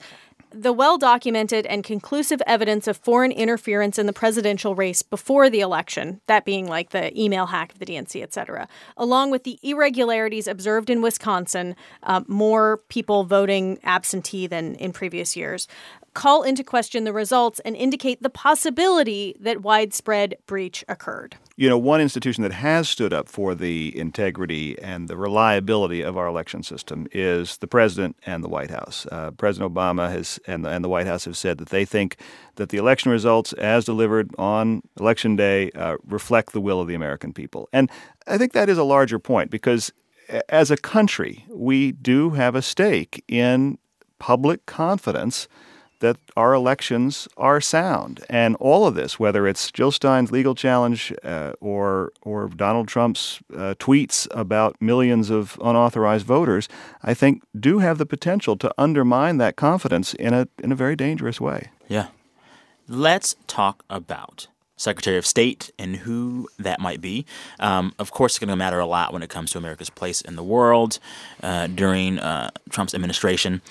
the 0.51 0.71
well 0.71 0.97
documented 0.97 1.65
and 1.65 1.83
conclusive 1.83 2.41
evidence 2.47 2.87
of 2.87 2.95
foreign 2.95 3.33
interference 3.33 3.99
in 3.99 4.05
the 4.05 4.13
presidential 4.13 4.75
race 4.75 5.01
before 5.01 5.49
the 5.49 5.59
election, 5.59 6.21
that 6.27 6.45
being 6.45 6.67
like 6.67 6.91
the 6.91 7.11
email 7.21 7.47
hack 7.47 7.73
of 7.73 7.79
the 7.79 7.85
DNC, 7.85 8.23
et 8.23 8.33
cetera, 8.33 8.65
along 8.95 9.29
with 9.29 9.43
the 9.43 9.59
irregularities 9.61 10.47
observed 10.47 10.89
in 10.89 11.01
Wisconsin, 11.01 11.75
uh, 12.03 12.21
more 12.27 12.77
people 12.87 13.25
voting 13.25 13.77
absentee 13.83 14.47
than 14.47 14.75
in 14.75 14.93
previous 14.93 15.35
years, 15.35 15.67
call 16.13 16.43
into 16.43 16.63
question 16.63 17.03
the 17.03 17.11
results 17.11 17.59
and 17.65 17.75
indicate 17.75 18.23
the 18.23 18.29
possibility 18.29 19.35
that 19.41 19.61
widespread 19.61 20.37
breach 20.47 20.85
occurred. 20.87 21.35
You 21.59 21.67
know, 21.69 21.77
one 21.79 22.01
institution 22.01 22.43
that 22.43 22.51
has 22.51 22.87
stood 22.87 23.11
up 23.11 23.27
for 23.27 23.55
the 23.55 23.91
integrity 23.97 24.77
and 24.79 25.07
the 25.07 25.17
reliability 25.17 26.03
of 26.03 26.15
our 26.15 26.27
election 26.27 26.61
system 26.61 27.07
is 27.11 27.57
the 27.57 27.65
president 27.65 28.15
and 28.27 28.43
the 28.43 28.47
White 28.47 28.69
House. 28.69 29.07
Uh, 29.11 29.31
president 29.31 29.73
Obama 29.73 30.07
has 30.11 30.39
and 30.45 30.63
the, 30.63 30.69
and 30.69 30.83
the 30.85 30.89
White 30.89 31.07
House 31.07 31.25
have 31.25 31.35
said 31.35 31.57
that 31.57 31.69
they 31.69 31.83
think 31.83 32.17
that 32.57 32.69
the 32.69 32.77
election 32.77 33.11
results, 33.11 33.53
as 33.53 33.85
delivered 33.85 34.29
on 34.37 34.83
election 34.99 35.35
day, 35.35 35.71
uh, 35.71 35.97
reflect 36.05 36.53
the 36.53 36.61
will 36.61 36.79
of 36.79 36.87
the 36.87 36.93
American 36.93 37.33
people. 37.33 37.67
And 37.73 37.89
I 38.27 38.37
think 38.37 38.53
that 38.53 38.69
is 38.69 38.77
a 38.77 38.83
larger 38.83 39.17
point 39.17 39.49
because 39.49 39.91
as 40.49 40.69
a 40.69 40.77
country, 40.77 41.43
we 41.49 41.91
do 41.91 42.29
have 42.31 42.53
a 42.53 42.61
stake 42.61 43.23
in 43.27 43.79
public 44.19 44.67
confidence 44.67 45.47
that 45.99 46.17
our 46.35 46.53
elections 46.53 47.27
are 47.37 47.59
sound. 47.61 48.23
And 48.29 48.55
all 48.59 48.85
of 48.85 48.95
this, 48.95 49.19
whether 49.19 49.47
it's 49.47 49.71
Jill 49.71 49.91
Stein's 49.91 50.31
legal 50.31 50.55
challenge 50.55 51.13
uh, 51.23 51.53
or 51.59 52.11
or 52.21 52.49
Donald 52.49 52.87
Trump's 52.87 53.39
uh, 53.53 53.75
tweets 53.79 54.27
about 54.31 54.81
millions 54.81 55.29
of 55.29 55.57
unauthorized 55.61 56.25
voters, 56.25 56.69
I 57.03 57.13
think 57.13 57.43
do 57.59 57.79
have 57.79 57.97
the 57.97 58.05
potential 58.05 58.57
to 58.57 58.73
undermine 58.77 59.37
that 59.37 59.55
confidence 59.55 60.13
in 60.13 60.33
a 60.33 60.47
in 60.63 60.71
a 60.71 60.75
very 60.75 60.95
dangerous 60.95 61.41
way. 61.41 61.69
Yeah. 61.87 62.07
Let's 62.87 63.35
talk 63.47 63.83
about 63.89 64.47
Secretary 64.77 65.17
of 65.17 65.25
State 65.25 65.71
and 65.77 65.97
who 65.97 66.47
that 66.57 66.79
might 66.79 67.01
be. 67.01 67.25
Um, 67.59 67.93
of 67.99 68.11
course, 68.11 68.33
it's 68.33 68.39
going 68.39 68.49
to 68.49 68.55
matter 68.55 68.79
a 68.79 68.85
lot 68.85 69.11
when 69.11 69.23
it 69.23 69.29
comes 69.29 69.51
to 69.51 69.57
America's 69.57 69.89
place 69.89 70.21
in 70.21 70.35
the 70.35 70.43
world 70.43 70.99
uh, 71.43 71.67
during 71.67 72.19
uh, 72.19 72.51
Trump's 72.69 72.93
administration. 72.93 73.61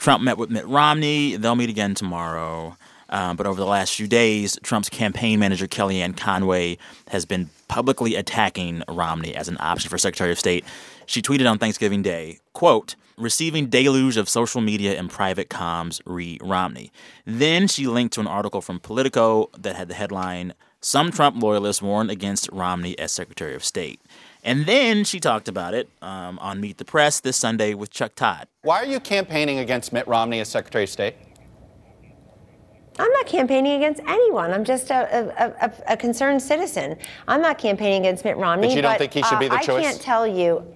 Trump 0.00 0.22
met 0.22 0.38
with 0.38 0.48
Mitt 0.48 0.66
Romney. 0.66 1.36
They'll 1.36 1.54
meet 1.54 1.68
again 1.68 1.94
tomorrow. 1.94 2.74
Um, 3.10 3.36
but 3.36 3.46
over 3.46 3.60
the 3.60 3.66
last 3.66 3.94
few 3.94 4.06
days, 4.06 4.58
Trump's 4.62 4.88
campaign 4.88 5.38
manager, 5.38 5.66
Kellyanne 5.66 6.16
Conway, 6.16 6.78
has 7.08 7.26
been 7.26 7.50
publicly 7.68 8.14
attacking 8.14 8.82
Romney 8.88 9.34
as 9.36 9.48
an 9.48 9.58
option 9.60 9.90
for 9.90 9.98
Secretary 9.98 10.32
of 10.32 10.38
State. 10.38 10.64
She 11.04 11.20
tweeted 11.20 11.50
on 11.50 11.58
Thanksgiving 11.58 12.00
Day, 12.00 12.38
quote, 12.54 12.94
receiving 13.18 13.66
deluge 13.66 14.16
of 14.16 14.26
social 14.28 14.62
media 14.62 14.98
and 14.98 15.10
private 15.10 15.50
comms, 15.50 16.00
re 16.06 16.38
Romney. 16.40 16.90
Then 17.26 17.68
she 17.68 17.86
linked 17.86 18.14
to 18.14 18.20
an 18.20 18.26
article 18.26 18.62
from 18.62 18.80
Politico 18.80 19.50
that 19.58 19.76
had 19.76 19.88
the 19.88 19.94
headline, 19.94 20.54
Some 20.80 21.10
Trump 21.10 21.42
loyalists 21.42 21.82
warn 21.82 22.08
against 22.08 22.48
Romney 22.52 22.98
as 22.98 23.12
Secretary 23.12 23.54
of 23.54 23.62
State. 23.62 24.00
And 24.42 24.66
then 24.66 25.04
she 25.04 25.20
talked 25.20 25.48
about 25.48 25.74
it 25.74 25.88
um, 26.00 26.38
on 26.38 26.60
Meet 26.60 26.78
the 26.78 26.84
Press 26.84 27.20
this 27.20 27.36
Sunday 27.36 27.74
with 27.74 27.90
Chuck 27.90 28.14
Todd. 28.14 28.48
Why 28.62 28.82
are 28.82 28.86
you 28.86 29.00
campaigning 29.00 29.58
against 29.58 29.92
Mitt 29.92 30.06
Romney 30.08 30.40
as 30.40 30.48
Secretary 30.48 30.84
of 30.84 30.90
State? 30.90 31.14
I'm 32.98 33.12
not 33.12 33.26
campaigning 33.26 33.72
against 33.72 34.02
anyone. 34.06 34.52
I'm 34.52 34.64
just 34.64 34.90
a, 34.90 35.32
a, 35.38 35.66
a, 35.66 35.92
a 35.92 35.96
concerned 35.96 36.42
citizen. 36.42 36.96
I'm 37.28 37.40
not 37.40 37.58
campaigning 37.58 38.02
against 38.02 38.24
Mitt 38.24 38.36
Romney. 38.36 38.68
But 38.68 38.76
you 38.76 38.82
don't 38.82 38.92
but, 38.92 38.98
think 38.98 39.14
he 39.14 39.22
should 39.22 39.38
be 39.38 39.48
the 39.48 39.54
uh, 39.54 39.60
choice? 39.60 39.86
I 39.86 39.90
can't 39.90 40.00
tell 40.00 40.26
you. 40.26 40.66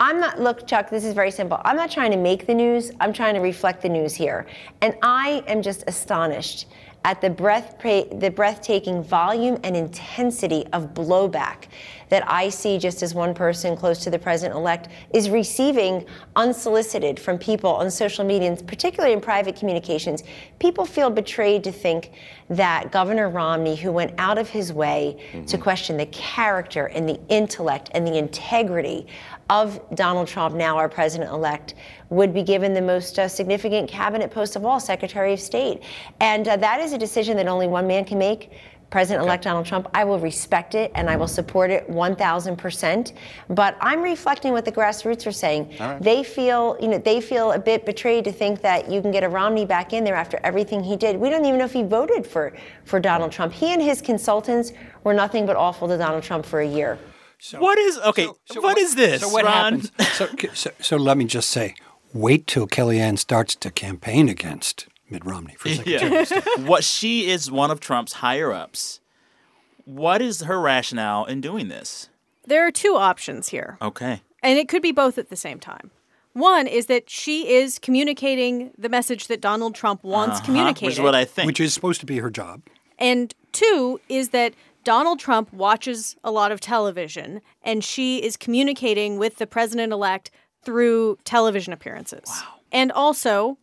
I'm 0.00 0.20
not, 0.20 0.40
look, 0.40 0.66
Chuck, 0.66 0.90
this 0.90 1.04
is 1.04 1.12
very 1.12 1.30
simple. 1.30 1.60
I'm 1.64 1.76
not 1.76 1.90
trying 1.90 2.12
to 2.12 2.16
make 2.16 2.46
the 2.46 2.54
news. 2.54 2.92
I'm 3.00 3.12
trying 3.12 3.34
to 3.34 3.40
reflect 3.40 3.82
the 3.82 3.88
news 3.88 4.14
here. 4.14 4.46
And 4.80 4.94
I 5.02 5.42
am 5.48 5.60
just 5.60 5.84
astonished 5.88 6.66
at 7.04 7.20
the, 7.20 7.30
breath, 7.30 7.76
the 7.82 8.30
breathtaking 8.34 9.02
volume 9.02 9.58
and 9.62 9.76
intensity 9.76 10.66
of 10.72 10.94
blowback 10.94 11.64
that 12.08 12.22
I 12.26 12.48
see 12.48 12.78
just 12.78 13.02
as 13.02 13.14
one 13.14 13.34
person 13.34 13.76
close 13.76 13.98
to 14.04 14.10
the 14.10 14.18
president 14.18 14.58
elect 14.58 14.88
is 15.12 15.30
receiving 15.30 16.04
unsolicited 16.36 17.20
from 17.20 17.38
people 17.38 17.70
on 17.70 17.90
social 17.90 18.24
media, 18.24 18.48
and 18.50 18.66
particularly 18.66 19.12
in 19.12 19.20
private 19.20 19.56
communications. 19.56 20.24
People 20.58 20.84
feel 20.84 21.10
betrayed 21.10 21.64
to 21.64 21.72
think 21.72 22.12
that 22.50 22.90
Governor 22.90 23.28
Romney, 23.28 23.76
who 23.76 23.92
went 23.92 24.14
out 24.18 24.38
of 24.38 24.48
his 24.48 24.72
way 24.72 25.18
mm-hmm. 25.32 25.44
to 25.44 25.58
question 25.58 25.96
the 25.96 26.06
character 26.06 26.86
and 26.86 27.08
the 27.08 27.20
intellect 27.28 27.90
and 27.92 28.06
the 28.06 28.16
integrity 28.16 29.06
of 29.50 29.80
Donald 29.94 30.28
Trump, 30.28 30.54
now 30.54 30.76
our 30.76 30.88
president 30.88 31.30
elect, 31.30 31.74
would 32.10 32.32
be 32.32 32.42
given 32.42 32.72
the 32.74 32.80
most 32.80 33.18
uh, 33.18 33.28
significant 33.28 33.88
cabinet 33.88 34.30
post 34.30 34.56
of 34.56 34.64
all, 34.64 34.80
Secretary 34.80 35.32
of 35.32 35.40
State. 35.40 35.82
And 36.20 36.48
uh, 36.48 36.56
that 36.56 36.80
is 36.80 36.92
a 36.92 36.98
decision 36.98 37.36
that 37.36 37.48
only 37.48 37.68
one 37.68 37.86
man 37.86 38.04
can 38.04 38.18
make. 38.18 38.50
President 38.90 39.22
elect 39.22 39.42
okay. 39.42 39.50
Donald 39.50 39.66
Trump, 39.66 39.86
I 39.92 40.04
will 40.04 40.18
respect 40.18 40.74
it 40.74 40.90
and 40.94 41.10
I 41.10 41.16
will 41.16 41.28
support 41.28 41.70
it 41.70 41.90
1,000%. 41.90 43.12
But 43.50 43.76
I'm 43.82 44.00
reflecting 44.00 44.52
what 44.52 44.64
the 44.64 44.72
grassroots 44.72 45.26
are 45.26 45.32
saying. 45.32 45.76
Right. 45.78 46.00
They 46.00 46.22
feel, 46.22 46.78
you 46.80 46.88
know, 46.88 46.96
they 46.96 47.20
feel 47.20 47.52
a 47.52 47.58
bit 47.58 47.84
betrayed 47.84 48.24
to 48.24 48.32
think 48.32 48.62
that 48.62 48.90
you 48.90 49.02
can 49.02 49.10
get 49.10 49.24
a 49.24 49.28
Romney 49.28 49.66
back 49.66 49.92
in 49.92 50.04
there 50.04 50.14
after 50.14 50.40
everything 50.42 50.82
he 50.82 50.96
did. 50.96 51.16
We 51.16 51.28
don't 51.28 51.44
even 51.44 51.58
know 51.58 51.66
if 51.66 51.72
he 51.74 51.82
voted 51.82 52.26
for, 52.26 52.54
for 52.84 52.98
Donald 52.98 53.30
Trump. 53.30 53.52
He 53.52 53.74
and 53.74 53.82
his 53.82 54.00
consultants 54.00 54.72
were 55.04 55.12
nothing 55.12 55.44
but 55.44 55.56
awful 55.56 55.86
to 55.88 55.98
Donald 55.98 56.22
Trump 56.22 56.46
for 56.46 56.60
a 56.60 56.66
year. 56.66 56.98
So, 57.40 57.60
what 57.60 57.78
is 57.78 57.98
okay? 57.98 58.24
So, 58.24 58.36
so 58.46 58.60
what, 58.60 58.70
what 58.70 58.78
is 58.78 58.96
this? 58.96 59.20
So 59.20 59.28
what 59.28 59.44
Ron? 59.44 59.80
happens? 59.80 59.92
so, 60.16 60.28
so, 60.54 60.70
so 60.80 60.96
let 60.96 61.16
me 61.16 61.24
just 61.24 61.50
say, 61.50 61.76
wait 62.12 62.46
till 62.46 62.66
Kellyanne 62.66 63.18
starts 63.18 63.54
to 63.56 63.70
campaign 63.70 64.28
against 64.28 64.88
Mitt 65.10 65.24
Romney 65.24 65.54
for 65.54 65.68
Secretary 65.68 66.12
yeah. 66.12 66.20
of 66.20 66.26
State. 66.26 66.44
what 66.58 66.84
she 66.84 67.28
is 67.28 67.50
one 67.50 67.70
of 67.70 67.80
Trump's 67.80 68.14
higher 68.14 68.52
ups. 68.52 69.00
What 69.84 70.20
is 70.20 70.42
her 70.42 70.60
rationale 70.60 71.24
in 71.24 71.40
doing 71.40 71.68
this? 71.68 72.10
There 72.46 72.66
are 72.66 72.70
two 72.70 72.96
options 72.96 73.48
here. 73.48 73.78
Okay. 73.80 74.22
And 74.42 74.58
it 74.58 74.68
could 74.68 74.82
be 74.82 74.92
both 74.92 75.18
at 75.18 75.30
the 75.30 75.36
same 75.36 75.58
time. 75.58 75.90
One 76.34 76.66
is 76.66 76.86
that 76.86 77.10
she 77.10 77.52
is 77.52 77.78
communicating 77.78 78.70
the 78.78 78.88
message 78.88 79.26
that 79.26 79.40
Donald 79.40 79.74
Trump 79.74 80.04
wants 80.04 80.36
uh-huh, 80.36 80.46
communicated. 80.46 80.86
Which 80.86 80.94
is 80.94 81.00
what 81.00 81.14
I 81.14 81.24
think. 81.24 81.46
Which 81.46 81.60
is 81.60 81.74
supposed 81.74 82.00
to 82.00 82.06
be 82.06 82.18
her 82.18 82.30
job. 82.30 82.62
And 82.98 83.34
two 83.52 84.00
is 84.08 84.28
that 84.30 84.54
Donald 84.84 85.18
Trump 85.18 85.52
watches 85.52 86.16
a 86.22 86.30
lot 86.30 86.52
of 86.52 86.60
television 86.60 87.40
and 87.62 87.82
she 87.82 88.22
is 88.22 88.36
communicating 88.36 89.18
with 89.18 89.36
the 89.36 89.46
president 89.46 89.92
elect 89.92 90.30
through 90.62 91.18
television 91.24 91.72
appearances. 91.72 92.24
Wow. 92.26 92.54
And 92.72 92.92
also, 92.92 93.58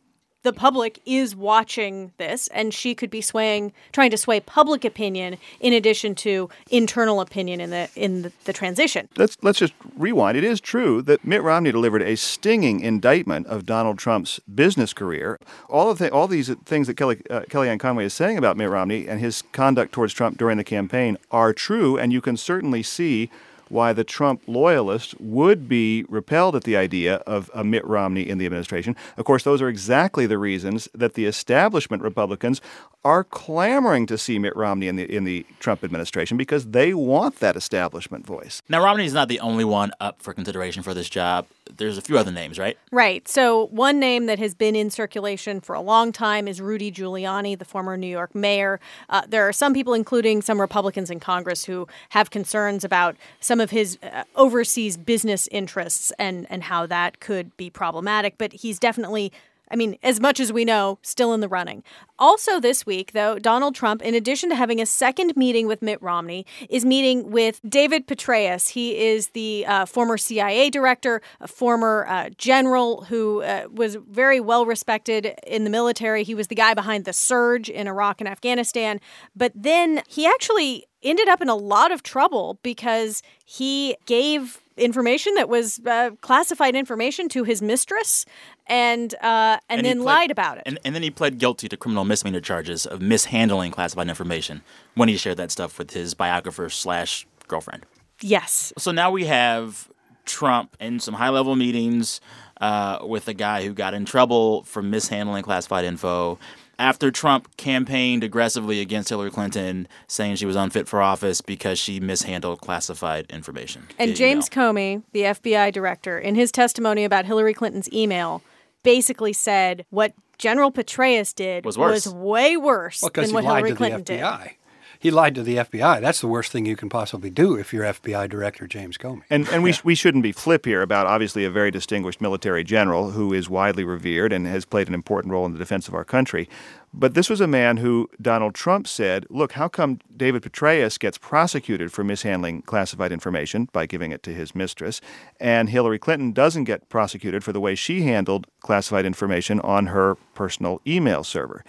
the 0.45 0.53
public 0.53 1.01
is 1.07 1.35
watching 1.35 2.13
this 2.17 2.47
and 2.49 2.71
she 2.71 2.93
could 2.93 3.09
be 3.09 3.19
swaying 3.19 3.73
trying 3.91 4.11
to 4.11 4.17
sway 4.17 4.39
public 4.39 4.85
opinion 4.85 5.37
in 5.59 5.73
addition 5.73 6.13
to 6.13 6.47
internal 6.69 7.19
opinion 7.19 7.59
in 7.59 7.71
the 7.71 7.89
in 7.95 8.21
the, 8.21 8.31
the, 8.45 8.53
transition 8.53 9.09
let's 9.17 9.35
let's 9.41 9.57
just 9.57 9.73
rewind 9.97 10.37
it 10.37 10.43
is 10.43 10.61
true 10.61 11.01
that 11.01 11.25
Mitt 11.25 11.41
Romney 11.41 11.71
delivered 11.71 12.03
a 12.03 12.15
stinging 12.15 12.79
indictment 12.79 13.47
of 13.47 13.65
Donald 13.65 13.97
Trump's 13.97 14.39
business 14.53 14.93
career 14.93 15.39
all 15.67 15.89
of 15.89 15.97
the, 15.97 16.11
all 16.11 16.27
these 16.27 16.53
things 16.65 16.85
that 16.85 16.93
Kelly 16.93 17.19
uh, 17.31 17.41
Kellyanne 17.49 17.79
Conway 17.79 18.05
is 18.05 18.13
saying 18.13 18.37
about 18.37 18.55
Mitt 18.55 18.69
Romney 18.69 19.07
and 19.07 19.19
his 19.19 19.41
conduct 19.51 19.93
towards 19.93 20.13
Trump 20.13 20.37
during 20.37 20.57
the 20.57 20.63
campaign 20.63 21.17
are 21.31 21.53
true 21.53 21.97
and 21.97 22.13
you 22.13 22.21
can 22.21 22.37
certainly 22.37 22.83
see 22.83 23.31
why 23.69 23.93
the 23.93 24.03
Trump 24.03 24.41
loyalists 24.47 25.15
would 25.19 25.67
be 25.67 26.05
repelled 26.09 26.55
at 26.55 26.63
the 26.63 26.77
idea 26.77 27.15
of 27.27 27.49
a 27.53 27.63
Mitt 27.63 27.85
Romney 27.85 28.27
in 28.27 28.37
the 28.37 28.45
administration. 28.45 28.95
Of 29.17 29.25
course, 29.25 29.43
those 29.43 29.61
are 29.61 29.69
exactly 29.69 30.25
the 30.25 30.37
reasons 30.37 30.87
that 30.93 31.13
the 31.13 31.25
establishment 31.25 32.03
Republicans 32.03 32.61
are 33.05 33.23
clamoring 33.23 34.07
to 34.07 34.17
see 34.17 34.39
Mitt 34.39 34.55
Romney 34.55 34.87
in 34.87 34.95
the 34.95 35.03
in 35.15 35.25
the 35.25 35.45
Trump 35.59 35.83
administration 35.83 36.37
because 36.37 36.65
they 36.65 36.93
want 36.95 37.39
that 37.39 37.55
establishment 37.55 38.25
voice. 38.25 38.63
Now, 38.67 38.83
Romney 38.83 39.05
is 39.05 39.13
not 39.13 39.29
the 39.29 39.39
only 39.39 39.63
one 39.63 39.91
up 39.99 40.23
for 40.23 40.33
consideration 40.33 40.81
for 40.81 40.95
this 40.95 41.07
job. 41.07 41.45
There's 41.71 41.99
a 41.99 42.01
few 42.01 42.17
other 42.17 42.31
names, 42.31 42.57
right? 42.57 42.77
Right. 42.91 43.27
So, 43.27 43.67
one 43.67 43.99
name 43.99 44.25
that 44.25 44.39
has 44.39 44.55
been 44.55 44.75
in 44.75 44.89
circulation 44.89 45.61
for 45.61 45.75
a 45.75 45.81
long 45.81 46.11
time 46.11 46.47
is 46.47 46.59
Rudy 46.59 46.91
Giuliani, 46.91 47.57
the 47.57 47.63
former 47.63 47.95
New 47.95 48.07
York 48.07 48.33
mayor. 48.33 48.79
Uh, 49.07 49.21
there 49.27 49.47
are 49.47 49.53
some 49.53 49.73
people, 49.73 49.93
including 49.93 50.41
some 50.41 50.59
Republicans 50.59 51.11
in 51.11 51.19
Congress, 51.19 51.63
who 51.63 51.87
have 52.09 52.31
concerns 52.31 52.83
about 52.83 53.15
some 53.39 53.61
of 53.61 53.69
his 53.69 53.99
uh, 54.01 54.23
overseas 54.35 54.97
business 54.97 55.47
interests 55.51 56.11
and, 56.17 56.47
and 56.49 56.63
how 56.63 56.87
that 56.87 57.19
could 57.19 57.55
be 57.55 57.69
problematic. 57.69 58.39
But 58.39 58.51
he's 58.51 58.79
definitely 58.79 59.31
I 59.71 59.75
mean, 59.75 59.97
as 60.03 60.19
much 60.19 60.39
as 60.39 60.53
we 60.53 60.65
know, 60.65 60.99
still 61.01 61.33
in 61.33 61.39
the 61.39 61.47
running. 61.47 61.83
Also, 62.17 62.59
this 62.59 62.85
week, 62.85 63.11
though, 63.11 63.37
Donald 63.37 63.75
Trump, 63.75 64.01
in 64.01 64.15
addition 64.15 64.49
to 64.49 64.55
having 64.55 64.79
a 64.81 64.85
second 64.85 65.35
meeting 65.35 65.67
with 65.67 65.81
Mitt 65.81 66.01
Romney, 66.01 66.45
is 66.69 66.85
meeting 66.85 67.29
with 67.29 67.59
David 67.67 68.07
Petraeus. 68.07 68.69
He 68.69 68.97
is 68.97 69.29
the 69.29 69.65
uh, 69.67 69.85
former 69.85 70.17
CIA 70.17 70.69
director, 70.69 71.21
a 71.41 71.47
former 71.47 72.05
uh, 72.07 72.29
general 72.37 73.03
who 73.05 73.41
uh, 73.41 73.67
was 73.69 73.95
very 74.09 74.39
well 74.39 74.65
respected 74.65 75.33
in 75.45 75.65
the 75.65 75.69
military. 75.69 76.23
He 76.23 76.35
was 76.35 76.47
the 76.47 76.55
guy 76.55 76.73
behind 76.73 77.05
the 77.05 77.13
surge 77.13 77.69
in 77.69 77.87
Iraq 77.87 78.21
and 78.21 78.29
Afghanistan. 78.29 79.01
But 79.35 79.51
then 79.53 80.01
he 80.07 80.25
actually 80.25 80.85
ended 81.03 81.27
up 81.27 81.41
in 81.41 81.49
a 81.49 81.55
lot 81.55 81.91
of 81.91 82.01
trouble 82.01 82.59
because 82.63 83.21
he 83.45 83.97
gave 84.05 84.61
information 84.77 85.35
that 85.35 85.47
was 85.47 85.79
uh, 85.85 86.11
classified 86.21 86.75
information 86.75 87.29
to 87.29 87.43
his 87.43 87.61
mistress 87.61 88.25
and 88.67 89.13
uh, 89.21 89.57
and, 89.69 89.79
And 89.79 89.85
then 89.85 89.97
pled- 89.97 90.05
lied 90.05 90.31
about 90.31 90.57
it. 90.57 90.63
And, 90.65 90.79
and 90.83 90.95
then 90.95 91.03
he 91.03 91.11
pled 91.11 91.37
guilty 91.37 91.69
to 91.69 91.77
criminal 91.77 92.03
misdemeanor 92.05 92.41
charges 92.41 92.85
of 92.85 93.01
mishandling 93.01 93.71
classified 93.71 94.07
information 94.07 94.61
when 94.95 95.09
he 95.09 95.17
shared 95.17 95.37
that 95.37 95.51
stuff 95.51 95.77
with 95.77 95.91
his 95.91 96.13
biographer 96.13 96.69
slash 96.69 97.27
girlfriend. 97.47 97.85
yes. 98.21 98.73
So 98.77 98.91
now 98.91 99.11
we 99.11 99.25
have 99.25 99.89
Trump 100.25 100.75
in 100.79 100.99
some 100.99 101.13
high 101.13 101.29
level 101.29 101.55
meetings 101.55 102.19
uh, 102.61 102.99
with 103.03 103.27
a 103.27 103.33
guy 103.33 103.63
who 103.65 103.73
got 103.73 103.93
in 103.93 104.05
trouble 104.05 104.63
for 104.63 104.81
mishandling 104.81 105.43
classified 105.43 105.85
info. 105.85 106.39
After 106.77 107.09
Trump 107.09 107.55
campaigned 107.55 108.23
aggressively 108.23 108.81
against 108.81 109.07
Hillary 109.07 109.31
Clinton, 109.31 109.87
saying 110.07 110.35
she 110.35 110.45
was 110.45 110.57
unfit 110.57 110.89
for 110.89 111.01
office 111.01 111.39
because 111.39 111.79
she 111.79 112.01
mishandled 112.01 112.59
classified 112.59 113.27
information. 113.29 113.87
And 113.97 114.13
James 114.13 114.53
know. 114.53 114.73
Comey, 114.73 115.03
the 115.13 115.21
FBI 115.21 115.71
director, 115.71 116.19
in 116.19 116.35
his 116.35 116.51
testimony 116.51 117.05
about 117.05 117.25
Hillary 117.25 117.53
Clinton's 117.53 117.91
email, 117.93 118.41
basically 118.85 119.33
said 119.33 119.85
what 119.89 120.13
General 120.37 120.71
Petraeus 120.71 121.33
did 121.35 121.65
Was 121.65 121.77
worse. 121.77 122.07
way 122.07 122.55
worse 122.55 123.01
Well, 123.01 123.11
than 123.13 123.33
what 123.33 123.43
lied 123.43 123.57
Hillary 123.57 123.71
to 123.71 123.75
Clinton 123.75 123.99
the 123.99 124.05
did. 124.05 124.55
FBI. 124.95 125.03
He 125.03 125.11
lied 125.11 125.35
to 125.35 125.43
the 125.43 125.57
FBI. 125.57 126.01
That's 126.01 126.21
the 126.21 126.27
worst 126.27 126.51
thing 126.51 126.65
you 126.65 126.75
can 126.75 126.89
possibly 126.89 127.29
do 127.29 127.55
if 127.55 127.73
you're 127.73 127.85
FBI 127.85 128.29
Director 128.29 128.67
James 128.67 128.97
Comey. 128.97 129.23
And 129.29 129.47
and 129.49 129.63
we 129.63 129.73
we 129.83 129.95
shouldn't 129.95 130.23
be 130.23 130.31
flip 130.31 130.65
here 130.65 130.81
about 130.81 131.07
obviously 131.07 131.45
a 131.45 131.49
very 131.49 131.71
distinguished 131.71 132.21
military 132.21 132.63
general 132.63 133.11
who 133.11 133.33
is 133.33 133.49
widely 133.49 133.83
revered 133.83 134.33
and 134.33 134.47
has 134.47 134.65
played 134.65 134.87
an 134.87 134.93
important 134.93 135.31
role 135.31 135.45
in 135.45 135.53
the 135.53 135.59
defense 135.59 135.87
of 135.87 135.93
our 135.93 136.05
country. 136.05 136.49
But 136.97 137.13
this 137.13 137.29
was 137.29 137.41
a 137.41 137.47
man 137.47 137.77
who 137.77 138.09
Donald 138.21 138.55
Trump 138.55 138.87
said, 138.87 139.25
"Look, 139.29 139.53
how 139.53 139.67
come 139.67 139.99
David 140.15 140.43
Petraeus 140.43 140.97
gets 140.97 141.17
prosecuted 141.17 141.91
for 141.91 142.03
mishandling 142.03 142.61
classified 142.61 143.11
information 143.11 143.67
by 143.73 143.85
giving 143.85 144.11
it 144.11 144.23
to 144.23 144.33
his 144.33 144.55
mistress, 144.55 145.01
and 145.39 145.69
Hillary 145.69 145.99
Clinton 145.99 146.31
doesn't 146.31 146.63
get 146.63 146.87
prosecuted 146.87 147.43
for 147.43 147.51
the 147.51 147.59
way 147.59 147.75
she 147.75 148.03
handled 148.03 148.47
classified 148.61 149.05
information 149.05 149.59
on 149.59 149.87
her 149.87 150.15
personal 150.33 150.81
email 150.87 151.23
server?" 151.23 151.63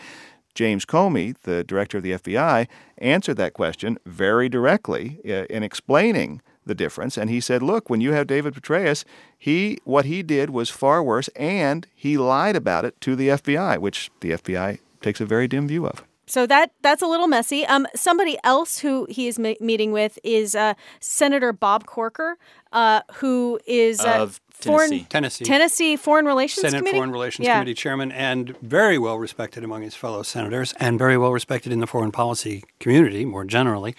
James 0.56 0.84
Comey, 0.84 1.36
the 1.42 1.62
director 1.62 1.98
of 1.98 2.02
the 2.02 2.12
FBI, 2.12 2.66
answered 2.98 3.36
that 3.36 3.52
question 3.52 3.98
very 4.06 4.48
directly 4.48 5.20
uh, 5.24 5.44
in 5.48 5.62
explaining 5.62 6.40
the 6.64 6.74
difference. 6.74 7.16
And 7.16 7.30
he 7.30 7.40
said, 7.40 7.62
"Look, 7.62 7.88
when 7.88 8.00
you 8.00 8.12
have 8.12 8.26
David 8.26 8.54
Petraeus, 8.54 9.04
he 9.38 9.78
what 9.84 10.06
he 10.06 10.22
did 10.24 10.50
was 10.50 10.70
far 10.70 11.02
worse, 11.02 11.28
and 11.36 11.86
he 11.94 12.16
lied 12.16 12.56
about 12.56 12.84
it 12.84 13.00
to 13.02 13.14
the 13.14 13.28
FBI, 13.28 13.78
which 13.78 14.10
the 14.20 14.30
FBI 14.32 14.80
takes 15.00 15.20
a 15.20 15.26
very 15.26 15.46
dim 15.46 15.68
view 15.68 15.86
of." 15.86 16.02
So 16.26 16.44
that 16.46 16.72
that's 16.82 17.02
a 17.02 17.06
little 17.06 17.28
messy. 17.28 17.64
Um, 17.66 17.86
somebody 17.94 18.36
else 18.42 18.80
who 18.80 19.06
he 19.08 19.28
is 19.28 19.38
me- 19.38 19.56
meeting 19.60 19.92
with 19.92 20.18
is 20.24 20.56
uh, 20.56 20.74
Senator 20.98 21.52
Bob 21.52 21.86
Corker, 21.86 22.36
uh, 22.72 23.02
who 23.14 23.60
is 23.66 24.00
uh, 24.00 24.22
Of 24.22 24.40
foreign 24.60 24.90
Tennessee. 24.90 25.06
Tennessee. 25.08 25.44
Tennessee 25.44 25.96
Foreign 25.96 26.26
Relations 26.26 26.62
Senate 26.62 26.78
Committee. 26.78 26.96
Foreign 26.96 27.12
Relations 27.12 27.46
Yeah. 27.46 27.54
Committee 27.54 27.74
chairman 27.74 28.12
and 28.12 28.56
very 28.62 28.98
well 28.98 29.18
respected 29.18 29.62
among 29.64 29.82
his 29.82 29.94
fellow 29.94 30.22
senators 30.22 30.72
and 30.78 30.98
very 30.98 31.16
well 31.18 31.32
respected 31.32 31.72
in 31.72 31.80
the 31.80 31.86
foreign 31.86 32.12
policy 32.12 32.64
community 32.80 33.24
more 33.24 33.44
generally, 33.44 33.94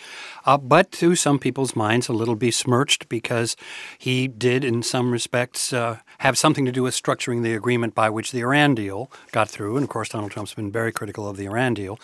uh, 0.46 0.58
but 0.58 0.92
to 0.94 1.16
some 1.16 1.40
people's 1.40 1.76
minds 1.76 2.08
a 2.10 2.14
little 2.14 2.36
besmirched 2.36 3.08
because 3.10 3.56
he 3.98 4.28
did, 4.28 4.64
in 4.64 4.84
some 4.84 5.12
respects, 5.12 5.72
uh, 5.74 5.98
have 6.20 6.38
something 6.38 6.66
to 6.66 6.72
do 6.72 6.84
with 6.84 6.94
structuring 6.96 7.44
the 7.44 7.54
agreement 7.54 7.94
by 7.94 8.10
which 8.10 8.32
the 8.32 8.40
Iran 8.42 8.74
deal 8.76 9.12
got 9.32 9.50
through. 9.50 9.76
And 9.78 9.84
of 9.84 9.90
course, 9.90 10.10
Donald 10.10 10.32
Trump's 10.32 10.54
been 10.54 10.72
very 10.72 10.92
critical 10.92 11.28
of 11.30 11.38
the 11.38 11.46
Iran 11.46 11.74
deal. 11.74 12.00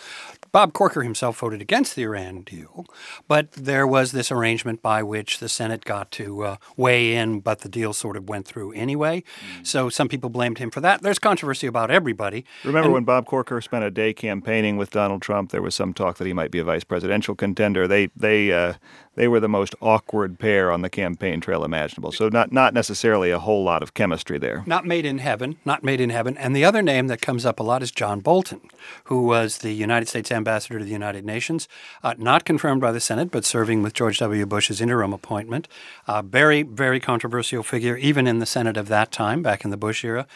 Bob 0.52 0.72
Corker 0.72 1.02
himself 1.02 1.38
voted 1.38 1.60
against 1.60 1.96
the 1.96 2.02
Iran 2.04 2.42
deal, 2.42 2.86
but 3.26 3.50
there 3.52 3.86
was 3.86 4.12
this 4.12 4.30
arrangement 4.30 4.82
by 4.82 5.02
which 5.02 5.40
the 5.40 5.48
Senate 5.48 5.84
got 5.84 6.12
to 6.12 6.44
uh, 6.44 6.56
weigh 6.76 7.14
in, 7.16 7.40
but 7.40 7.60
the 7.60 7.68
deal 7.68 7.92
sort 7.92 8.16
of 8.16 8.28
went 8.28 8.43
through 8.46 8.72
anyway. 8.72 9.22
So 9.62 9.88
some 9.88 10.08
people 10.08 10.30
blamed 10.30 10.58
him 10.58 10.70
for 10.70 10.80
that. 10.80 11.02
There's 11.02 11.18
controversy 11.18 11.66
about 11.66 11.90
everybody. 11.90 12.44
Remember 12.64 12.90
when 12.90 13.04
Bob 13.04 13.26
Corker 13.26 13.60
spent 13.60 13.84
a 13.84 13.90
day 13.90 14.12
campaigning 14.12 14.76
with 14.76 14.90
Donald 14.90 15.22
Trump? 15.22 15.50
There 15.50 15.62
was 15.62 15.74
some 15.74 15.92
talk 15.92 16.18
that 16.18 16.26
he 16.26 16.32
might 16.32 16.50
be 16.50 16.58
a 16.58 16.64
vice 16.64 16.84
presidential 16.84 17.34
contender. 17.34 17.86
They 17.86 18.08
they 18.16 18.52
uh, 18.52 18.74
they 19.14 19.28
were 19.28 19.40
the 19.40 19.48
most 19.48 19.74
awkward 19.80 20.38
pair 20.38 20.72
on 20.72 20.82
the 20.82 20.90
campaign 20.90 21.40
trail 21.40 21.64
imaginable. 21.64 22.12
So 22.12 22.28
not 22.28 22.52
not 22.52 22.74
necessarily 22.74 23.30
a 23.30 23.38
whole 23.38 23.64
lot 23.64 23.82
of 23.82 23.94
chemistry 23.94 24.38
there. 24.38 24.62
Not 24.66 24.84
made 24.84 25.06
in 25.06 25.18
heaven, 25.18 25.56
not 25.64 25.84
made 25.84 26.00
in 26.00 26.10
heaven. 26.10 26.36
And 26.36 26.54
the 26.54 26.64
other 26.64 26.82
name 26.82 27.06
that 27.08 27.20
comes 27.20 27.46
up 27.46 27.60
a 27.60 27.62
lot 27.62 27.82
is 27.82 27.90
John 27.90 28.20
Bolton, 28.20 28.60
who 29.04 29.22
was 29.22 29.58
the 29.58 29.72
United 29.72 30.08
States 30.08 30.30
ambassador 30.32 30.78
to 30.78 30.84
the 30.84 30.90
United 30.90 31.24
Nations, 31.24 31.68
uh, 32.02 32.14
not 32.18 32.44
confirmed 32.44 32.80
by 32.80 32.92
the 32.92 33.00
Senate, 33.00 33.30
but 33.30 33.44
serving 33.44 33.82
with 33.82 33.94
George 33.94 34.18
W. 34.18 34.46
Bush's 34.46 34.80
interim 34.80 35.12
appointment. 35.12 35.68
Uh, 36.06 36.22
very, 36.22 36.62
very 36.62 37.00
controversial 37.00 37.62
figure, 37.62 37.96
even 37.96 38.26
in 38.26 38.33
the 38.38 38.46
Senate 38.46 38.76
of 38.76 38.88
that 38.88 39.12
time, 39.12 39.42
back 39.42 39.64
in 39.64 39.70
the 39.70 39.76
Bush 39.76 40.04
era. 40.04 40.26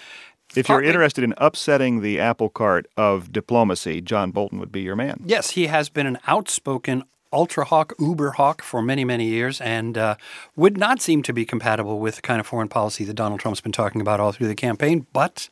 If 0.57 0.69
you're 0.69 0.83
interested 0.83 1.25
in 1.25 1.35
upsetting 1.37 2.01
the 2.01 2.19
apple 2.19 2.49
cart 2.49 2.87
of 2.97 3.33
diplomacy, 3.33 4.01
John 4.01 4.31
Bolton 4.31 4.59
would 4.61 4.73
be 4.73 4.81
your 4.81 4.97
man. 4.97 5.23
Yes, 5.27 5.51
he 5.51 5.67
has 5.67 5.91
been 5.91 6.07
an 6.07 6.19
outspoken 6.27 7.05
ultra 7.33 7.65
hawk, 7.65 7.93
uber 7.99 8.33
hawk 8.33 8.63
for 8.63 8.81
many, 8.81 9.05
many 9.05 9.27
years 9.27 9.61
and 9.61 9.99
uh, 9.99 10.17
would 10.57 10.79
not 10.79 11.01
seem 11.01 11.23
to 11.23 11.33
be 11.33 11.45
compatible 11.45 12.01
with 12.01 12.17
the 12.17 12.23
kind 12.23 12.41
of 12.41 12.47
foreign 12.47 12.69
policy 12.69 13.05
that 13.05 13.15
Donald 13.15 13.41
Trump's 13.41 13.61
been 13.61 13.73
talking 13.73 14.01
about 14.01 14.21
all 14.21 14.33
through 14.33 14.49
the 14.49 14.55
campaign, 14.55 15.07
but 15.13 15.49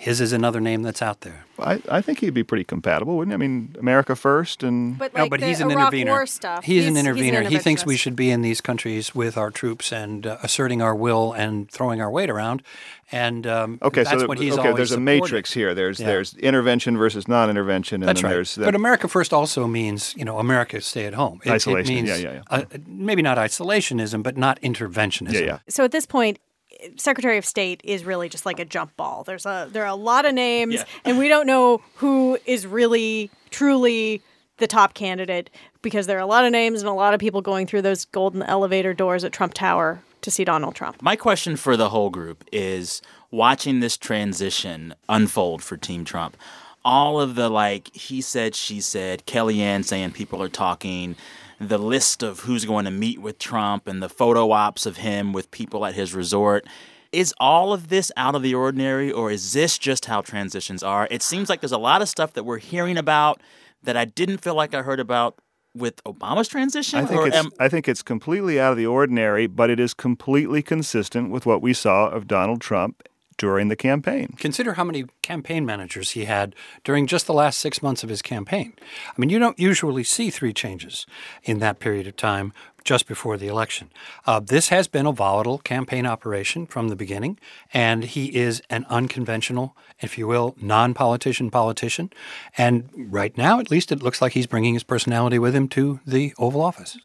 his 0.00 0.20
is 0.20 0.32
another 0.32 0.60
name 0.60 0.82
that's 0.82 1.02
out 1.02 1.22
there. 1.22 1.44
I, 1.58 1.82
I 1.90 2.00
think 2.00 2.20
he'd 2.20 2.34
be 2.34 2.44
pretty 2.44 2.62
compatible, 2.62 3.16
wouldn't 3.16 3.32
he? 3.32 3.34
I 3.34 3.36
mean, 3.36 3.74
America 3.80 4.14
first, 4.14 4.62
and 4.62 4.96
But 4.96 5.12
no, 5.12 5.28
but 5.28 5.40
he's 5.42 5.60
an 5.60 5.72
Iraq 5.72 5.92
intervener. 5.92 6.12
War 6.12 6.24
stuff. 6.26 6.62
He's, 6.64 6.86
an 6.86 6.94
he's 6.94 7.00
intervener. 7.04 7.42
he 7.42 7.58
thinks 7.58 7.84
we 7.84 7.96
should 7.96 8.14
be 8.14 8.30
in 8.30 8.42
these 8.42 8.60
countries 8.60 9.12
with 9.12 9.36
our 9.36 9.50
troops 9.50 9.92
and 9.92 10.24
uh, 10.24 10.38
asserting 10.44 10.80
our 10.80 10.94
will 10.94 11.32
and 11.32 11.68
throwing 11.68 12.00
our 12.00 12.12
weight 12.12 12.30
around. 12.30 12.62
And 13.10 13.44
um, 13.46 13.78
okay, 13.82 14.04
that's 14.04 14.20
so 14.20 14.28
what 14.28 14.38
he's 14.38 14.52
okay, 14.52 14.68
always 14.68 14.76
there's 14.76 14.90
a 14.92 14.94
supported. 14.94 15.20
matrix 15.22 15.52
here. 15.52 15.74
There's 15.74 15.98
Yeah. 15.98 16.06
there's 16.06 16.34
intervention 16.34 16.96
versus 16.96 17.26
non-intervention, 17.26 18.02
and 18.02 18.08
That's 18.08 18.20
then 18.22 18.30
right. 18.30 18.34
there's 18.36 18.56
but 18.56 18.76
America 18.76 19.08
First 19.08 19.32
also 19.32 19.66
means, 19.66 20.14
you 20.16 20.24
know, 20.24 20.38
America 20.38 20.80
stay 20.80 21.06
at 21.06 21.14
home. 21.14 21.40
It, 21.44 21.50
Isolation. 21.50 21.92
It 21.92 22.02
means, 22.04 22.20
Yeah, 22.22 22.32
yeah, 22.34 22.42
Uh, 22.50 22.62
maybe 22.86 23.22
not 23.22 23.36
isolationism, 23.36 24.22
but 24.22 24.36
not 24.36 24.60
interventionism. 24.60 25.32
yeah, 25.32 25.40
yeah. 25.40 25.58
So 25.68 25.82
at 25.84 25.90
this 25.90 26.06
point, 26.06 26.38
Secretary 26.96 27.38
of 27.38 27.44
State 27.44 27.80
is 27.84 28.04
really 28.04 28.28
just 28.28 28.46
like 28.46 28.58
a 28.60 28.64
jump 28.64 28.96
ball. 28.96 29.24
There's 29.24 29.46
a 29.46 29.68
there 29.70 29.82
are 29.84 29.86
a 29.88 29.94
lot 29.94 30.24
of 30.26 30.34
names, 30.34 30.74
Yeah. 30.74 30.84
and 31.04 31.18
we 31.18 31.28
don't 31.28 31.46
know 31.46 31.82
who 31.96 32.38
is 32.46 32.66
really 32.66 33.30
truly 33.50 34.22
the 34.58 34.66
top 34.66 34.94
candidate 34.94 35.50
because 35.82 36.06
there 36.06 36.16
are 36.16 36.20
a 36.20 36.26
lot 36.26 36.44
of 36.44 36.52
names 36.52 36.80
and 36.80 36.88
a 36.88 36.92
lot 36.92 37.14
of 37.14 37.20
people 37.20 37.40
going 37.42 37.66
through 37.66 37.82
those 37.82 38.04
golden 38.06 38.42
elevator 38.42 38.92
doors 38.94 39.22
at 39.24 39.32
Trump 39.32 39.54
Tower 39.54 40.00
to 40.20 40.30
see 40.30 40.44
Donald 40.44 40.74
Trump. 40.74 41.00
My 41.00 41.14
question 41.16 41.56
for 41.56 41.76
the 41.76 41.90
whole 41.90 42.10
group 42.10 42.44
is 42.50 43.00
watching 43.30 43.78
this 43.80 43.96
transition 43.96 44.94
unfold 45.08 45.62
for 45.62 45.76
Team 45.76 46.04
Trump. 46.04 46.36
All 46.84 47.20
of 47.20 47.34
the 47.34 47.48
like 47.48 47.94
he 47.94 48.20
said, 48.20 48.54
she 48.54 48.80
said, 48.80 49.26
Kellyanne 49.26 49.84
saying 49.84 50.12
people 50.12 50.42
are 50.42 50.48
talking, 50.48 51.14
the 51.60 51.78
list 51.78 52.22
of 52.22 52.40
who's 52.40 52.64
going 52.64 52.84
to 52.84 52.90
meet 52.90 53.20
with 53.20 53.38
Trump 53.38 53.88
and 53.88 54.02
the 54.02 54.08
photo 54.08 54.52
ops 54.52 54.86
of 54.86 54.98
him 54.98 55.32
with 55.32 55.50
people 55.50 55.84
at 55.84 55.94
his 55.94 56.14
resort. 56.14 56.66
Is 57.10 57.34
all 57.40 57.72
of 57.72 57.88
this 57.88 58.12
out 58.16 58.34
of 58.34 58.42
the 58.42 58.54
ordinary 58.54 59.10
or 59.10 59.30
is 59.30 59.52
this 59.54 59.78
just 59.78 60.04
how 60.04 60.20
transitions 60.20 60.82
are? 60.82 61.08
It 61.10 61.22
seems 61.22 61.48
like 61.48 61.60
there's 61.60 61.72
a 61.72 61.78
lot 61.78 62.02
of 62.02 62.08
stuff 62.08 62.34
that 62.34 62.44
we're 62.44 62.58
hearing 62.58 62.98
about 62.98 63.40
that 63.82 63.96
I 63.96 64.04
didn't 64.04 64.38
feel 64.38 64.54
like 64.54 64.74
I 64.74 64.82
heard 64.82 65.00
about 65.00 65.36
with 65.74 66.02
Obama's 66.04 66.48
transition. 66.48 66.98
I 66.98 67.06
think 67.06 67.20
or 67.20 67.26
it's 67.28 67.36
am- 67.36 67.50
I 67.58 67.68
think 67.68 67.88
it's 67.88 68.02
completely 68.02 68.60
out 68.60 68.72
of 68.72 68.78
the 68.78 68.86
ordinary, 68.86 69.46
but 69.46 69.70
it 69.70 69.80
is 69.80 69.94
completely 69.94 70.62
consistent 70.62 71.30
with 71.30 71.46
what 71.46 71.62
we 71.62 71.72
saw 71.72 72.08
of 72.08 72.26
Donald 72.26 72.60
Trump 72.60 73.02
during 73.38 73.68
the 73.68 73.76
campaign. 73.76 74.34
Consider 74.36 74.74
how 74.74 74.84
many 74.84 75.06
campaign 75.22 75.64
managers 75.64 76.10
he 76.10 76.26
had 76.26 76.54
during 76.84 77.06
just 77.06 77.26
the 77.26 77.32
last 77.32 77.58
six 77.58 77.82
months 77.82 78.02
of 78.02 78.10
his 78.10 78.20
campaign. 78.20 78.74
I 79.06 79.14
mean, 79.16 79.30
you 79.30 79.38
don't 79.38 79.58
usually 79.58 80.04
see 80.04 80.28
three 80.28 80.52
changes 80.52 81.06
in 81.44 81.60
that 81.60 81.78
period 81.78 82.06
of 82.06 82.16
time 82.16 82.52
just 82.84 83.06
before 83.06 83.36
the 83.36 83.48
election. 83.48 83.90
Uh, 84.26 84.40
this 84.40 84.68
has 84.70 84.88
been 84.88 85.06
a 85.06 85.12
volatile 85.12 85.58
campaign 85.58 86.06
operation 86.06 86.66
from 86.66 86.88
the 86.88 86.96
beginning, 86.96 87.38
and 87.72 88.04
he 88.04 88.34
is 88.34 88.62
an 88.70 88.86
unconventional, 88.88 89.76
if 90.00 90.18
you 90.18 90.26
will, 90.26 90.56
non 90.60 90.94
politician 90.94 91.50
politician. 91.50 92.10
And 92.56 92.88
right 92.96 93.36
now, 93.36 93.60
at 93.60 93.70
least, 93.70 93.92
it 93.92 94.02
looks 94.02 94.20
like 94.20 94.32
he's 94.32 94.46
bringing 94.46 94.74
his 94.74 94.84
personality 94.84 95.38
with 95.38 95.54
him 95.54 95.68
to 95.68 96.00
the 96.06 96.34
Oval 96.38 96.62
Office. 96.62 96.98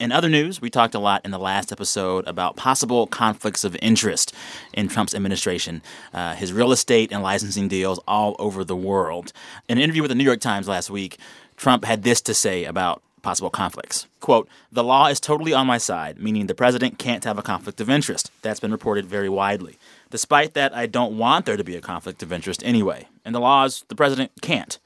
In 0.00 0.12
other 0.12 0.30
news, 0.30 0.62
we 0.62 0.70
talked 0.70 0.94
a 0.94 0.98
lot 0.98 1.20
in 1.26 1.30
the 1.30 1.38
last 1.38 1.70
episode 1.70 2.26
about 2.26 2.56
possible 2.56 3.06
conflicts 3.06 3.64
of 3.64 3.76
interest 3.82 4.34
in 4.72 4.88
Trump's 4.88 5.14
administration, 5.14 5.82
uh, 6.14 6.34
his 6.34 6.54
real 6.54 6.72
estate 6.72 7.12
and 7.12 7.22
licensing 7.22 7.68
deals 7.68 8.00
all 8.08 8.34
over 8.38 8.64
the 8.64 8.74
world. 8.74 9.34
In 9.68 9.76
an 9.76 9.84
interview 9.84 10.00
with 10.00 10.08
the 10.08 10.14
New 10.14 10.24
York 10.24 10.40
Times 10.40 10.66
last 10.66 10.88
week, 10.88 11.18
Trump 11.58 11.84
had 11.84 12.02
this 12.02 12.22
to 12.22 12.32
say 12.32 12.64
about 12.64 13.02
possible 13.20 13.50
conflicts. 13.50 14.06
Quote, 14.20 14.48
the 14.72 14.82
law 14.82 15.08
is 15.08 15.20
totally 15.20 15.52
on 15.52 15.66
my 15.66 15.76
side, 15.76 16.18
meaning 16.18 16.46
the 16.46 16.54
president 16.54 16.98
can't 16.98 17.24
have 17.24 17.36
a 17.36 17.42
conflict 17.42 17.78
of 17.78 17.90
interest. 17.90 18.30
That's 18.40 18.58
been 18.58 18.72
reported 18.72 19.04
very 19.04 19.28
widely. 19.28 19.76
Despite 20.08 20.54
that, 20.54 20.74
I 20.74 20.86
don't 20.86 21.18
want 21.18 21.44
there 21.44 21.58
to 21.58 21.64
be 21.64 21.76
a 21.76 21.82
conflict 21.82 22.22
of 22.22 22.32
interest 22.32 22.64
anyway. 22.64 23.06
And 23.22 23.34
the 23.34 23.40
laws, 23.40 23.84
the 23.88 23.94
president 23.94 24.32
can't 24.40 24.78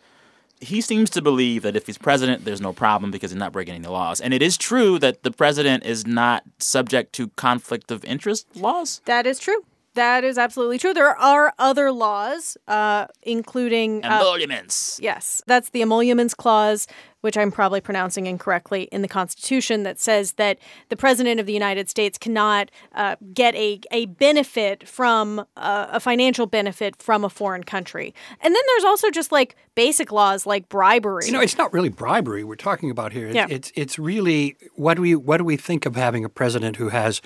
he 0.65 0.81
seems 0.81 1.11
to 1.11 1.23
believe 1.23 1.63
that 1.63 1.77
if 1.77 1.87
he's 1.87 1.99
president, 1.99 2.45
there's 2.45 2.61
no 2.61 2.73
problem 2.73 3.11
because 3.11 3.31
he's 3.31 3.39
not 3.39 3.53
breaking 3.53 3.75
any 3.75 3.87
laws. 3.87 4.21
And 4.21 4.35
it 4.35 4.43
is 4.43 4.57
true 4.57 4.99
that 4.99 5.23
the 5.23 5.31
president 5.31 5.85
is 5.85 6.07
not 6.07 6.43
subject 6.59 7.13
to 7.15 7.29
conflict 7.31 7.91
of 7.91 8.05
interest 8.05 8.47
laws. 8.57 9.01
That 9.05 9.27
is 9.27 9.39
true. 9.39 9.65
That 9.95 10.25
is 10.25 10.39
absolutely 10.39 10.79
true. 10.79 10.93
There 10.93 11.17
are 11.17 11.55
other 11.59 11.93
laws, 11.93 12.57
uh, 12.67 13.07
including 13.23 14.05
uh, 14.05 14.09
emoluments. 14.09 14.99
Yes, 15.01 15.41
that's 15.47 15.71
the 15.71 15.83
emoluments 15.83 16.35
clause, 16.35 16.89
which 17.21 17.39
I'm 17.39 17.53
probably 17.53 17.81
pronouncing 17.81 18.27
incorrectly 18.27 18.83
in 18.91 19.03
the 19.03 19.09
Constitution, 19.09 19.85
that 19.85 20.01
says 20.01 20.33
that 20.33 20.59
the 20.89 20.97
President 20.97 21.39
of 21.39 21.47
the 21.47 21.53
United 21.53 21.89
States 21.89 22.19
cannot 22.19 22.73
uh, 22.95 23.15
get 23.33 23.55
a, 23.55 23.81
a 23.93 24.07
benefit 24.07 24.89
from 24.89 25.41
uh, 25.57 25.87
a 25.91 26.01
financial 26.01 26.47
benefit 26.47 27.01
from 27.01 27.25
a 27.25 27.31
foreign 27.31 27.63
country. 27.63 28.13
And 28.41 28.55
then 28.55 28.63
there's 28.75 28.85
also 28.85 29.11
just 29.11 29.31
like 29.31 29.55
basic 29.77 30.11
laws 30.11 30.45
like 30.45 30.69
bribery. 30.69 31.27
You 31.27 31.33
know, 31.33 31.41
it's 31.41 31.57
not 31.57 31.73
really 31.73 31.89
bribery 31.89 32.43
we're 32.43 32.57
talking 32.57 32.91
about 32.91 33.13
here. 33.13 33.29
It's, 33.29 33.37
yeah. 33.37 33.47
it's, 33.49 33.73
it's 33.77 33.99
really 33.99 34.57
what 34.75 34.95
do 34.95 35.03
we 35.03 35.15
what 35.15 35.37
do 35.37 35.45
we 35.45 35.57
think 35.57 35.87
of 35.87 35.95
having 35.95 36.25
a 36.25 36.29
president 36.29 36.77
who 36.77 36.89
has 36.89 37.23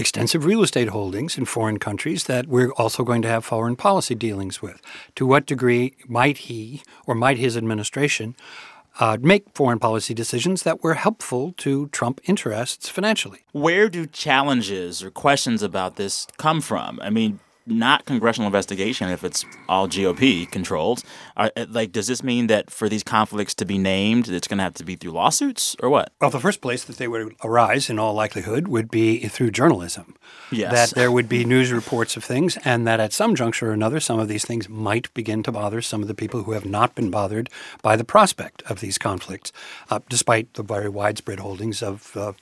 extensive 0.00 0.46
real 0.46 0.62
estate 0.62 0.88
holdings 0.88 1.36
in 1.36 1.44
foreign 1.44 1.78
countries 1.78 2.24
that 2.24 2.46
we're 2.46 2.72
also 2.72 3.04
going 3.04 3.20
to 3.22 3.28
have 3.28 3.44
foreign 3.44 3.76
policy 3.76 4.14
dealings 4.14 4.62
with. 4.62 4.80
To 5.16 5.26
what 5.26 5.46
degree 5.46 5.94
might 6.08 6.38
he 6.38 6.82
or 7.06 7.14
might 7.14 7.36
his 7.36 7.56
administration 7.56 8.34
uh, 8.98 9.18
make 9.20 9.44
foreign 9.54 9.78
policy 9.78 10.14
decisions 10.14 10.62
that 10.62 10.82
were 10.82 10.94
helpful 10.94 11.52
to 11.58 11.88
Trump 11.88 12.20
interests 12.24 12.88
financially? 12.88 13.40
Where 13.52 13.88
do 13.88 14.06
challenges 14.06 15.02
or 15.02 15.10
questions 15.10 15.62
about 15.62 15.96
this 15.96 16.26
come 16.38 16.60
from? 16.60 16.98
I 17.02 17.10
mean, 17.10 17.38
not 17.66 18.04
congressional 18.04 18.46
investigation 18.46 19.10
if 19.10 19.22
it's 19.22 19.44
all 19.68 19.86
GOP 19.86 20.50
controlled. 20.50 21.02
Are, 21.40 21.50
uh, 21.56 21.64
like, 21.70 21.90
does 21.90 22.06
this 22.06 22.22
mean 22.22 22.48
that 22.48 22.70
for 22.70 22.86
these 22.86 23.02
conflicts 23.02 23.54
to 23.54 23.64
be 23.64 23.78
named, 23.78 24.28
it's 24.28 24.46
going 24.46 24.58
to 24.58 24.62
have 24.62 24.74
to 24.74 24.84
be 24.84 24.94
through 24.94 25.12
lawsuits 25.12 25.74
or 25.82 25.88
what? 25.88 26.12
Well, 26.20 26.28
the 26.28 26.38
first 26.38 26.60
place 26.60 26.84
that 26.84 26.98
they 26.98 27.08
would 27.08 27.34
arise, 27.42 27.88
in 27.88 27.98
all 27.98 28.12
likelihood, 28.12 28.68
would 28.68 28.90
be 28.90 29.26
through 29.26 29.52
journalism. 29.52 30.16
Yes. 30.52 30.70
That 30.70 30.94
there 30.94 31.10
would 31.10 31.30
be 31.30 31.46
news 31.46 31.72
reports 31.72 32.14
of 32.14 32.24
things, 32.24 32.58
and 32.62 32.86
that 32.86 33.00
at 33.00 33.14
some 33.14 33.34
juncture 33.34 33.70
or 33.70 33.72
another, 33.72 34.00
some 34.00 34.18
of 34.18 34.28
these 34.28 34.44
things 34.44 34.68
might 34.68 35.12
begin 35.14 35.42
to 35.44 35.52
bother 35.52 35.80
some 35.80 36.02
of 36.02 36.08
the 36.08 36.14
people 36.14 36.42
who 36.42 36.52
have 36.52 36.66
not 36.66 36.94
been 36.94 37.10
bothered 37.10 37.48
by 37.80 37.96
the 37.96 38.04
prospect 38.04 38.62
of 38.68 38.80
these 38.80 38.98
conflicts, 38.98 39.50
uh, 39.88 40.00
despite 40.10 40.52
the 40.54 40.62
very 40.62 40.90
widespread 40.90 41.38
holdings 41.38 41.82
of 41.82 42.14
uh, 42.18 42.32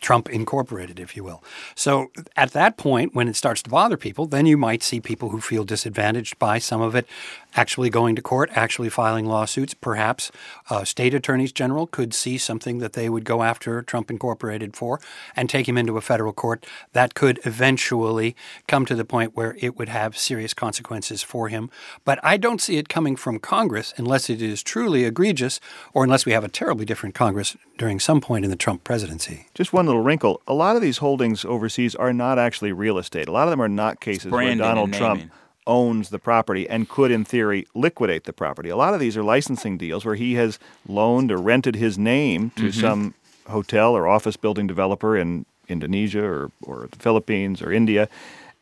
Trump 0.00 0.28
Incorporated, 0.28 1.00
if 1.00 1.16
you 1.16 1.24
will. 1.24 1.42
So 1.74 2.10
at 2.36 2.52
that 2.52 2.76
point, 2.76 3.14
when 3.14 3.28
it 3.28 3.36
starts 3.36 3.62
to 3.62 3.70
bother 3.70 3.96
people, 3.96 4.26
then 4.26 4.46
you 4.46 4.56
might 4.56 4.82
see 4.82 5.00
people 5.00 5.30
who 5.30 5.40
feel 5.40 5.64
disadvantaged 5.64 6.38
by 6.38 6.58
some 6.58 6.80
of 6.80 6.94
it 6.94 7.06
actually 7.54 7.90
going 7.90 8.14
to 8.14 8.22
court, 8.22 8.47
actually 8.52 8.88
filing 8.88 9.26
lawsuits. 9.26 9.74
Perhaps 9.74 10.30
uh, 10.70 10.84
state 10.84 11.14
attorneys 11.14 11.52
general 11.52 11.86
could 11.86 12.14
see 12.14 12.38
something 12.38 12.78
that 12.78 12.92
they 12.92 13.08
would 13.08 13.24
go 13.24 13.42
after 13.42 13.82
Trump 13.82 14.10
Incorporated 14.10 14.76
for 14.76 15.00
and 15.36 15.48
take 15.48 15.68
him 15.68 15.78
into 15.78 15.96
a 15.96 16.00
federal 16.00 16.32
court. 16.32 16.66
That 16.92 17.14
could 17.14 17.40
eventually 17.44 18.34
come 18.66 18.86
to 18.86 18.94
the 18.94 19.04
point 19.04 19.36
where 19.36 19.56
it 19.58 19.76
would 19.76 19.88
have 19.88 20.16
serious 20.16 20.54
consequences 20.54 21.22
for 21.22 21.48
him. 21.48 21.70
But 22.04 22.18
I 22.22 22.36
don't 22.36 22.60
see 22.60 22.76
it 22.76 22.88
coming 22.88 23.16
from 23.16 23.38
Congress 23.38 23.94
unless 23.96 24.30
it 24.30 24.42
is 24.42 24.62
truly 24.62 25.04
egregious 25.04 25.60
or 25.94 26.04
unless 26.04 26.26
we 26.26 26.32
have 26.32 26.44
a 26.44 26.48
terribly 26.48 26.84
different 26.84 27.14
Congress 27.14 27.56
during 27.76 28.00
some 28.00 28.20
point 28.20 28.44
in 28.44 28.50
the 28.50 28.56
Trump 28.56 28.84
presidency. 28.84 29.46
Just 29.54 29.72
one 29.72 29.86
little 29.86 30.02
wrinkle. 30.02 30.42
A 30.46 30.54
lot 30.54 30.76
of 30.76 30.82
these 30.82 30.98
holdings 30.98 31.44
overseas 31.44 31.94
are 31.94 32.12
not 32.12 32.38
actually 32.38 32.72
real 32.72 32.98
estate. 32.98 33.28
A 33.28 33.32
lot 33.32 33.44
of 33.44 33.50
them 33.50 33.62
are 33.62 33.68
not 33.68 34.00
cases 34.00 34.30
Branding 34.30 34.58
where 34.58 34.68
Donald 34.68 34.92
Trump 34.92 35.30
owns 35.68 36.08
the 36.08 36.18
property 36.18 36.68
and 36.68 36.88
could, 36.88 37.12
in 37.12 37.24
theory, 37.24 37.66
liquidate 37.74 38.24
the 38.24 38.32
property. 38.32 38.70
A 38.70 38.76
lot 38.76 38.94
of 38.94 39.00
these 39.00 39.16
are 39.16 39.22
licensing 39.22 39.78
deals 39.78 40.04
where 40.04 40.16
he 40.16 40.34
has 40.34 40.58
loaned 40.88 41.30
or 41.30 41.36
rented 41.36 41.76
his 41.76 41.96
name 41.98 42.50
to 42.56 42.64
mm-hmm. 42.64 42.80
some 42.80 43.14
hotel 43.46 43.94
or 43.94 44.08
office 44.08 44.36
building 44.36 44.66
developer 44.66 45.16
in 45.16 45.46
Indonesia 45.68 46.24
or, 46.24 46.50
or 46.62 46.88
the 46.90 46.98
Philippines 46.98 47.62
or 47.62 47.70
India. 47.70 48.08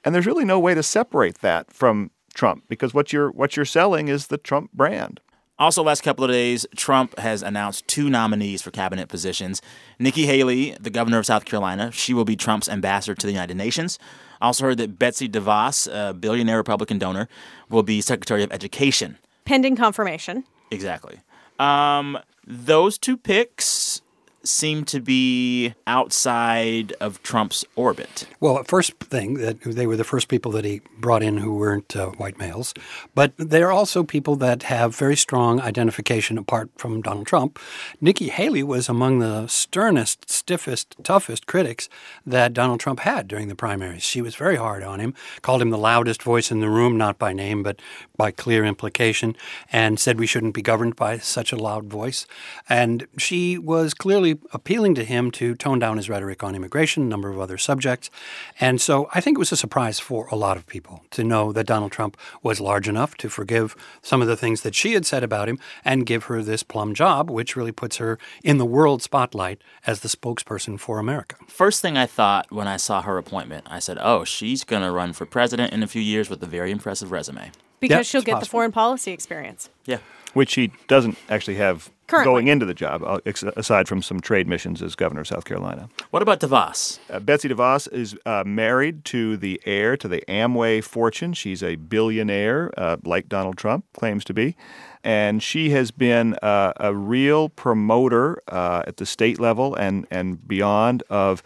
And 0.04 0.14
there's 0.14 0.26
really 0.26 0.44
no 0.44 0.58
way 0.58 0.74
to 0.74 0.82
separate 0.82 1.38
that 1.38 1.72
from 1.72 2.10
Trump 2.34 2.64
because 2.68 2.92
what 2.92 3.12
you're 3.12 3.30
what 3.30 3.56
you're 3.56 3.64
selling 3.64 4.08
is 4.08 4.26
the 4.26 4.38
Trump 4.38 4.72
brand. 4.72 5.20
Also, 5.58 5.82
last 5.82 6.02
couple 6.02 6.22
of 6.22 6.30
days, 6.30 6.66
Trump 6.76 7.18
has 7.18 7.42
announced 7.42 7.88
two 7.88 8.10
nominees 8.10 8.60
for 8.60 8.70
cabinet 8.70 9.08
positions. 9.08 9.62
Nikki 9.98 10.26
Haley, 10.26 10.76
the 10.78 10.90
governor 10.90 11.18
of 11.18 11.24
South 11.24 11.46
Carolina, 11.46 11.90
she 11.92 12.12
will 12.12 12.26
be 12.26 12.36
Trump's 12.36 12.68
ambassador 12.68 13.14
to 13.14 13.26
the 13.26 13.32
United 13.32 13.56
Nations. 13.56 13.98
I 14.40 14.46
also 14.46 14.64
heard 14.64 14.76
that 14.78 14.98
Betsy 14.98 15.30
DeVos, 15.30 15.88
a 15.90 16.12
billionaire 16.12 16.58
Republican 16.58 16.98
donor, 16.98 17.26
will 17.70 17.82
be 17.82 18.02
Secretary 18.02 18.42
of 18.42 18.52
Education. 18.52 19.16
Pending 19.46 19.76
confirmation. 19.76 20.44
Exactly. 20.70 21.20
Um, 21.58 22.18
those 22.46 22.98
two 22.98 23.16
picks 23.16 24.02
seem 24.46 24.84
to 24.86 25.00
be 25.00 25.74
outside 25.86 26.92
of 27.00 27.22
Trump's 27.22 27.64
orbit. 27.74 28.26
Well, 28.40 28.62
first 28.64 28.94
thing 28.98 29.34
that 29.34 29.60
they 29.62 29.86
were 29.86 29.96
the 29.96 30.04
first 30.04 30.28
people 30.28 30.52
that 30.52 30.64
he 30.64 30.82
brought 30.98 31.22
in 31.22 31.38
who 31.38 31.54
weren't 31.54 31.96
uh, 31.96 32.08
white 32.10 32.38
males, 32.38 32.74
but 33.14 33.32
they're 33.36 33.72
also 33.72 34.02
people 34.02 34.36
that 34.36 34.64
have 34.64 34.96
very 34.96 35.16
strong 35.16 35.60
identification 35.60 36.38
apart 36.38 36.70
from 36.76 37.02
Donald 37.02 37.26
Trump. 37.26 37.58
Nikki 38.00 38.28
Haley 38.28 38.62
was 38.62 38.88
among 38.88 39.18
the 39.18 39.46
sternest, 39.46 40.30
stiffest, 40.30 40.94
toughest 41.02 41.46
critics 41.46 41.88
that 42.24 42.52
Donald 42.52 42.80
Trump 42.80 43.00
had 43.00 43.28
during 43.28 43.48
the 43.48 43.54
primaries. 43.54 44.02
She 44.02 44.22
was 44.22 44.34
very 44.34 44.56
hard 44.56 44.82
on 44.82 45.00
him, 45.00 45.14
called 45.42 45.62
him 45.62 45.70
the 45.70 45.78
loudest 45.78 46.22
voice 46.22 46.50
in 46.50 46.60
the 46.60 46.70
room, 46.70 46.96
not 46.96 47.18
by 47.18 47.32
name, 47.32 47.62
but 47.62 47.80
by 48.16 48.30
clear 48.30 48.64
implication, 48.64 49.36
and 49.72 49.98
said 49.98 50.18
we 50.18 50.26
shouldn't 50.26 50.54
be 50.54 50.62
governed 50.62 50.96
by 50.96 51.18
such 51.18 51.52
a 51.52 51.56
loud 51.56 51.84
voice. 51.86 52.26
And 52.68 53.06
she 53.18 53.58
was 53.58 53.94
clearly 53.94 54.35
appealing 54.52 54.94
to 54.96 55.04
him 55.04 55.30
to 55.32 55.54
tone 55.54 55.78
down 55.78 55.96
his 55.96 56.08
rhetoric 56.08 56.42
on 56.42 56.54
immigration, 56.54 57.02
a 57.02 57.06
number 57.06 57.30
of 57.30 57.38
other 57.38 57.58
subjects. 57.58 58.10
And 58.60 58.80
so 58.80 59.08
I 59.14 59.20
think 59.20 59.36
it 59.36 59.38
was 59.38 59.52
a 59.52 59.56
surprise 59.56 59.98
for 59.98 60.26
a 60.28 60.36
lot 60.36 60.56
of 60.56 60.66
people 60.66 61.04
to 61.10 61.24
know 61.24 61.52
that 61.52 61.66
Donald 61.66 61.92
Trump 61.92 62.16
was 62.42 62.60
large 62.60 62.88
enough 62.88 63.16
to 63.18 63.28
forgive 63.28 63.76
some 64.02 64.22
of 64.22 64.28
the 64.28 64.36
things 64.36 64.62
that 64.62 64.74
she 64.74 64.92
had 64.92 65.06
said 65.06 65.22
about 65.22 65.48
him 65.48 65.58
and 65.84 66.06
give 66.06 66.24
her 66.24 66.42
this 66.42 66.62
plum 66.62 66.94
job, 66.94 67.30
which 67.30 67.56
really 67.56 67.72
puts 67.72 67.96
her 67.96 68.18
in 68.42 68.58
the 68.58 68.64
world 68.64 69.02
spotlight 69.02 69.60
as 69.86 70.00
the 70.00 70.08
spokesperson 70.08 70.78
for 70.78 70.98
America. 70.98 71.36
First 71.48 71.82
thing 71.82 71.96
I 71.96 72.06
thought 72.06 72.50
when 72.50 72.68
I 72.68 72.76
saw 72.76 73.02
her 73.02 73.18
appointment, 73.18 73.66
I 73.68 73.78
said, 73.78 73.98
oh, 74.00 74.24
she's 74.24 74.64
going 74.64 74.82
to 74.82 74.90
run 74.90 75.12
for 75.12 75.26
president 75.26 75.72
in 75.72 75.82
a 75.82 75.86
few 75.86 76.02
years 76.02 76.30
with 76.30 76.42
a 76.42 76.46
very 76.46 76.70
impressive 76.70 77.10
resume. 77.10 77.50
Because 77.78 77.98
yep, 77.98 78.06
she'll 78.06 78.22
get 78.22 78.32
possible. 78.32 78.40
the 78.40 78.50
foreign 78.50 78.72
policy 78.72 79.12
experience. 79.12 79.68
Yeah. 79.84 79.98
Which 80.32 80.50
she 80.50 80.72
doesn't 80.88 81.18
actually 81.28 81.56
have 81.56 81.90
Currently. 82.06 82.32
going 82.32 82.46
into 82.48 82.64
the 82.64 82.74
job, 82.74 83.02
uh, 83.02 83.18
aside 83.56 83.88
from 83.88 84.00
some 84.00 84.20
trade 84.20 84.46
missions 84.46 84.80
as 84.80 84.94
governor 84.94 85.22
of 85.22 85.26
South 85.26 85.44
Carolina. 85.44 85.88
What 86.10 86.22
about 86.22 86.38
DeVos? 86.38 87.00
Uh, 87.10 87.18
Betsy 87.18 87.48
DeVos 87.48 87.92
is 87.92 88.16
uh, 88.24 88.44
married 88.46 89.04
to 89.06 89.36
the 89.36 89.60
heir 89.66 89.96
to 89.96 90.06
the 90.06 90.22
Amway 90.28 90.84
fortune. 90.84 91.32
She's 91.32 91.64
a 91.64 91.74
billionaire, 91.74 92.70
uh, 92.76 92.98
like 93.04 93.28
Donald 93.28 93.56
Trump 93.56 93.86
claims 93.92 94.24
to 94.26 94.34
be. 94.34 94.56
And 95.02 95.42
she 95.42 95.70
has 95.70 95.90
been 95.90 96.34
uh, 96.42 96.72
a 96.76 96.94
real 96.94 97.48
promoter 97.48 98.40
uh, 98.48 98.82
at 98.86 98.98
the 98.98 99.06
state 99.06 99.40
level 99.40 99.74
and, 99.74 100.06
and 100.10 100.46
beyond 100.46 101.02
of 101.10 101.42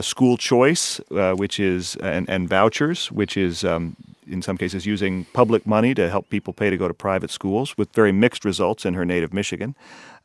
school 0.00 0.36
choice, 0.36 1.00
which 1.08 1.58
is 1.58 1.96
and, 1.96 2.28
and 2.30 2.48
vouchers, 2.48 3.10
which 3.10 3.36
is 3.36 3.64
um, 3.64 3.96
in 4.30 4.42
some 4.42 4.56
cases 4.56 4.86
using 4.86 5.24
public 5.32 5.66
money 5.66 5.94
to 5.94 6.08
help 6.08 6.28
people 6.30 6.52
pay 6.52 6.70
to 6.70 6.76
go 6.76 6.88
to 6.88 6.94
private 6.94 7.30
schools 7.30 7.76
with 7.76 7.92
very 7.92 8.12
mixed 8.12 8.44
results 8.44 8.86
in 8.86 8.94
her 8.94 9.04
native 9.04 9.32
Michigan. 9.32 9.74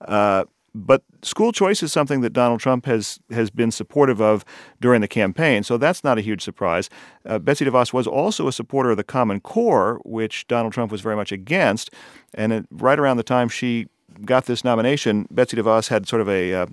Uh, 0.02 0.46
but 0.76 1.04
school 1.22 1.54
choice 1.54 1.82
is 1.82 1.94
something 1.94 2.20
that 2.20 2.34
Donald 2.34 2.60
Trump 2.60 2.86
has 2.86 3.20
has 3.32 3.50
been 3.50 3.72
supportive 3.72 4.22
of 4.22 4.44
during 4.82 5.00
the 5.00 5.08
campaign, 5.08 5.64
so 5.64 5.78
that's 5.78 6.04
not 6.04 6.18
a 6.18 6.22
huge 6.22 6.42
surprise. 6.42 6.90
Uh, 7.26 7.40
Betsy 7.40 7.64
DeVos 7.64 7.94
was 7.94 8.06
also 8.06 8.48
a 8.48 8.52
supporter 8.52 8.92
of 8.92 8.98
the 8.98 9.04
Common 9.04 9.40
Core, 9.40 10.02
which 10.04 10.46
Donald 10.48 10.74
Trump 10.74 10.92
was 10.92 11.00
very 11.00 11.16
much 11.16 11.32
against, 11.32 11.92
and 12.34 12.52
it, 12.52 12.66
right 12.70 13.00
around 13.00 13.16
the 13.16 13.24
time 13.24 13.48
she 13.48 13.88
got 14.26 14.46
this 14.46 14.64
nomination, 14.66 15.28
Betsy 15.32 15.56
DeVos 15.56 15.88
had 15.88 16.08
sort 16.08 16.22
of 16.22 16.28
a 16.28 16.54
uh, 16.54 16.66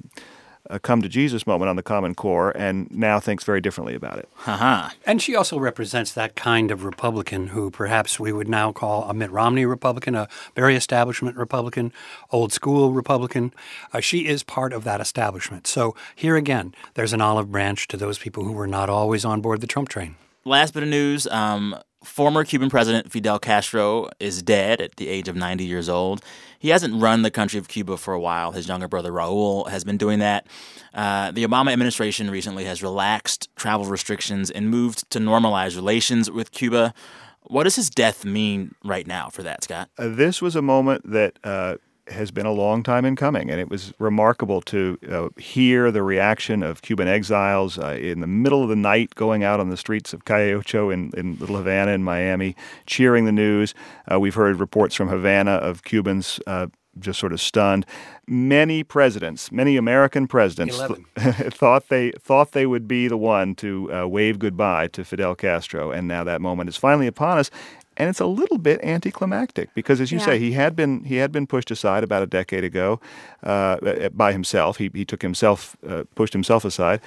a 0.71 0.79
come 0.79 1.03
to 1.03 1.09
Jesus 1.09 1.47
moment 1.47 1.69
on 1.69 1.77
the 1.77 1.83
Common 1.83 2.15
Core 2.15 2.53
and 2.57 2.91
now 2.91 3.19
thinks 3.21 3.45
very 3.45 3.61
differently 3.61 3.95
about 3.95 4.19
it. 4.19 4.29
Uh-huh. 4.47 4.91
And 5.05 5.21
she 5.21 5.35
also 5.35 5.59
represents 5.59 6.13
that 6.13 6.37
kind 6.37 6.71
of 6.71 6.85
Republican 6.85 7.49
who 7.49 7.71
perhaps 7.71 8.21
we 8.21 8.33
would 8.33 8.49
now 8.49 8.73
call 8.73 9.05
a 9.05 9.15
Mitt 9.15 9.31
Romney 9.31 9.67
Republican, 9.67 10.15
a 10.15 10.29
very 10.55 10.77
establishment 10.77 11.37
Republican, 11.37 11.93
old 12.31 12.53
school 12.53 12.93
Republican. 12.93 13.53
Uh, 13.93 14.01
she 14.01 14.27
is 14.27 14.43
part 14.43 14.73
of 14.73 14.85
that 14.85 15.01
establishment. 15.01 15.67
So 15.67 15.97
here 16.15 16.37
again, 16.37 16.75
there's 16.95 17.13
an 17.13 17.21
olive 17.21 17.51
branch 17.51 17.89
to 17.89 17.97
those 17.97 18.19
people 18.19 18.45
who 18.45 18.53
were 18.53 18.67
not 18.67 18.89
always 18.89 19.25
on 19.25 19.41
board 19.41 19.61
the 19.61 19.67
Trump 19.67 19.89
train. 19.89 20.17
Last 20.45 20.75
bit 20.75 20.83
of 20.83 20.89
news 20.89 21.27
um, 21.29 21.77
former 22.05 22.45
Cuban 22.45 22.71
president 22.71 23.11
Fidel 23.11 23.39
Castro 23.39 24.09
is 24.21 24.43
dead 24.43 24.81
at 24.81 24.97
the 24.97 25.09
age 25.09 25.29
of 25.29 25.37
90 25.37 25.65
years 25.65 25.89
old. 25.89 26.23
He 26.59 26.69
hasn't 26.69 27.01
run 27.01 27.23
the 27.23 27.31
country 27.31 27.59
of 27.59 27.69
Cuba 27.69 27.97
for 27.97 28.15
a 28.15 28.21
while. 28.21 28.53
His 28.53 28.69
younger 28.69 28.89
brother 28.89 29.11
Raul 29.11 29.69
has 29.69 29.85
been 29.85 29.97
doing 29.97 30.21
that. 30.21 30.47
Uh, 30.95 31.31
the 31.31 31.45
Obama 31.45 31.73
administration 31.73 32.31
recently 32.31 32.65
has 32.65 32.83
relaxed 32.83 33.49
travel 33.57 33.87
restrictions 33.87 34.51
and 34.51 34.71
moved 34.71 35.11
to 35.11 35.19
normalize 35.19 35.75
relations 35.75 36.31
with 36.31 36.53
Cuba. 36.53 36.95
What 37.43 37.65
does 37.65 37.77
his 37.77 37.91
death 37.91 38.25
mean 38.25 38.75
right 38.85 39.07
now 39.07 39.29
for 39.29 39.43
that, 39.43 39.65
Scott? 39.65 39.91
Uh, 39.99 40.09
this 40.09 40.41
was 40.41 40.55
a 40.55 40.63
moment 40.63 41.11
that 41.11 41.39
uh, 41.43 41.77
has 42.13 42.31
been 42.31 42.47
a 42.47 42.53
long 42.53 42.83
time 42.83 43.05
in 43.05 43.17
coming, 43.17 43.51
and 43.51 43.61
it 43.61 43.69
was 43.69 43.93
remarkable 43.99 44.61
to 44.63 44.99
uh, 45.11 45.29
hear 45.41 45.91
the 45.91 46.03
reaction 46.03 46.63
of 46.63 46.83
Cuban 46.83 47.09
exiles 47.09 47.79
uh, 47.79 47.99
in 48.01 48.21
the 48.21 48.27
middle 48.27 48.63
of 48.63 48.69
the 48.69 48.77
night 48.77 49.15
going 49.15 49.45
out 49.45 49.61
on 49.61 49.71
the 49.71 49.77
streets 49.77 50.13
of 50.13 50.25
Calle 50.25 50.55
Ocho 50.55 50.91
in, 50.91 51.11
in 51.17 51.37
Little 51.37 51.57
Havana 51.57 51.93
in 51.93 52.03
Miami, 52.03 52.57
cheering 52.87 53.25
the 53.25 53.33
news. 53.33 53.75
Uh, 54.11 54.21
we've 54.21 54.35
heard 54.35 54.61
reports 54.61 54.95
from 54.95 55.09
Havana 55.09 55.53
of 55.53 55.85
Cubans 55.85 56.41
uh, 56.47 56.67
just 56.99 57.19
sort 57.19 57.33
of 57.33 57.41
stunned. 57.41 57.87
Many 58.27 58.85
presidents, 58.85 59.51
many 59.51 59.77
American 59.77 60.27
presidents, 60.27 60.79
th- 60.79 61.53
thought 61.55 61.89
they 61.89 62.13
thought 62.13 62.53
they 62.53 62.67
would 62.67 62.87
be 62.87 63.09
the 63.09 63.17
one 63.17 63.55
to 63.57 63.93
uh, 63.93 64.07
wave 64.07 64.39
goodbye 64.39 64.89
to 64.89 65.05
Fidel 65.05 65.35
Castro, 65.35 65.91
and 65.91 66.07
now 66.07 66.25
that 66.25 66.41
moment 66.41 66.69
is 66.69 66.77
finally 66.77 67.07
upon 67.07 67.39
us 67.39 67.51
and 67.97 68.09
it's 68.09 68.21
a 68.21 68.27
little 68.27 68.59
bit 68.59 68.81
anticlimactic 68.83 69.73
because, 69.75 70.01
as 70.01 70.11
you 70.11 70.19
yeah. 70.19 70.25
say, 70.25 70.39
he 70.39 70.53
had 70.53 70.75
been 70.75 71.05
he 71.05 71.17
had 71.17 71.33
been 71.33 71.47
pushed 71.47 71.71
aside 71.71 72.05
about 72.05 72.23
a 72.23 72.27
decade 72.27 72.65
ago 72.65 73.01
uh, 73.43 74.09
by 74.11 74.33
himself. 74.33 74.79
He 74.79 74.91
he 74.95 75.05
took 75.05 75.23
himself 75.23 75.77
uh, 75.89 76.05
pushed 76.15 76.33
himself 76.33 76.65
aside, 76.65 77.01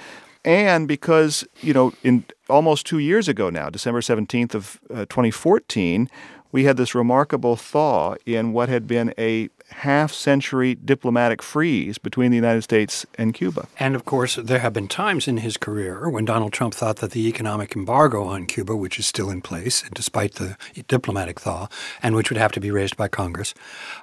and 0.44 0.86
because 0.86 1.46
you 1.60 1.72
know 1.72 1.92
in 2.02 2.24
almost 2.48 2.86
two 2.86 2.98
years 2.98 3.28
ago 3.28 3.50
now, 3.50 3.68
December 3.68 4.00
seventeenth 4.00 4.54
of 4.54 4.80
uh, 4.90 5.06
2014, 5.06 6.08
we 6.52 6.64
had 6.64 6.76
this 6.76 6.94
remarkable 6.94 7.56
thaw 7.56 8.14
in 8.24 8.52
what 8.52 8.68
had 8.68 8.86
been 8.86 9.12
a 9.18 9.48
half 9.70 10.12
century 10.12 10.74
diplomatic 10.74 11.42
freeze 11.42 11.98
between 11.98 12.30
the 12.30 12.36
United 12.36 12.62
States 12.62 13.04
and 13.18 13.34
Cuba. 13.34 13.66
And 13.78 13.94
of 13.94 14.04
course, 14.04 14.36
there 14.36 14.60
have 14.60 14.72
been 14.72 14.88
times 14.88 15.28
in 15.28 15.38
his 15.38 15.56
career 15.56 16.08
when 16.08 16.24
Donald 16.24 16.52
Trump 16.52 16.74
thought 16.74 16.96
that 16.96 17.10
the 17.10 17.26
economic 17.28 17.74
embargo 17.76 18.24
on 18.24 18.46
Cuba, 18.46 18.76
which 18.76 18.98
is 18.98 19.06
still 19.06 19.30
in 19.30 19.42
place 19.42 19.84
despite 19.92 20.34
the 20.34 20.56
diplomatic 20.88 21.40
thaw, 21.40 21.68
and 22.02 22.14
which 22.14 22.30
would 22.30 22.38
have 22.38 22.52
to 22.52 22.60
be 22.60 22.70
raised 22.70 22.96
by 22.96 23.08
Congress, 23.08 23.54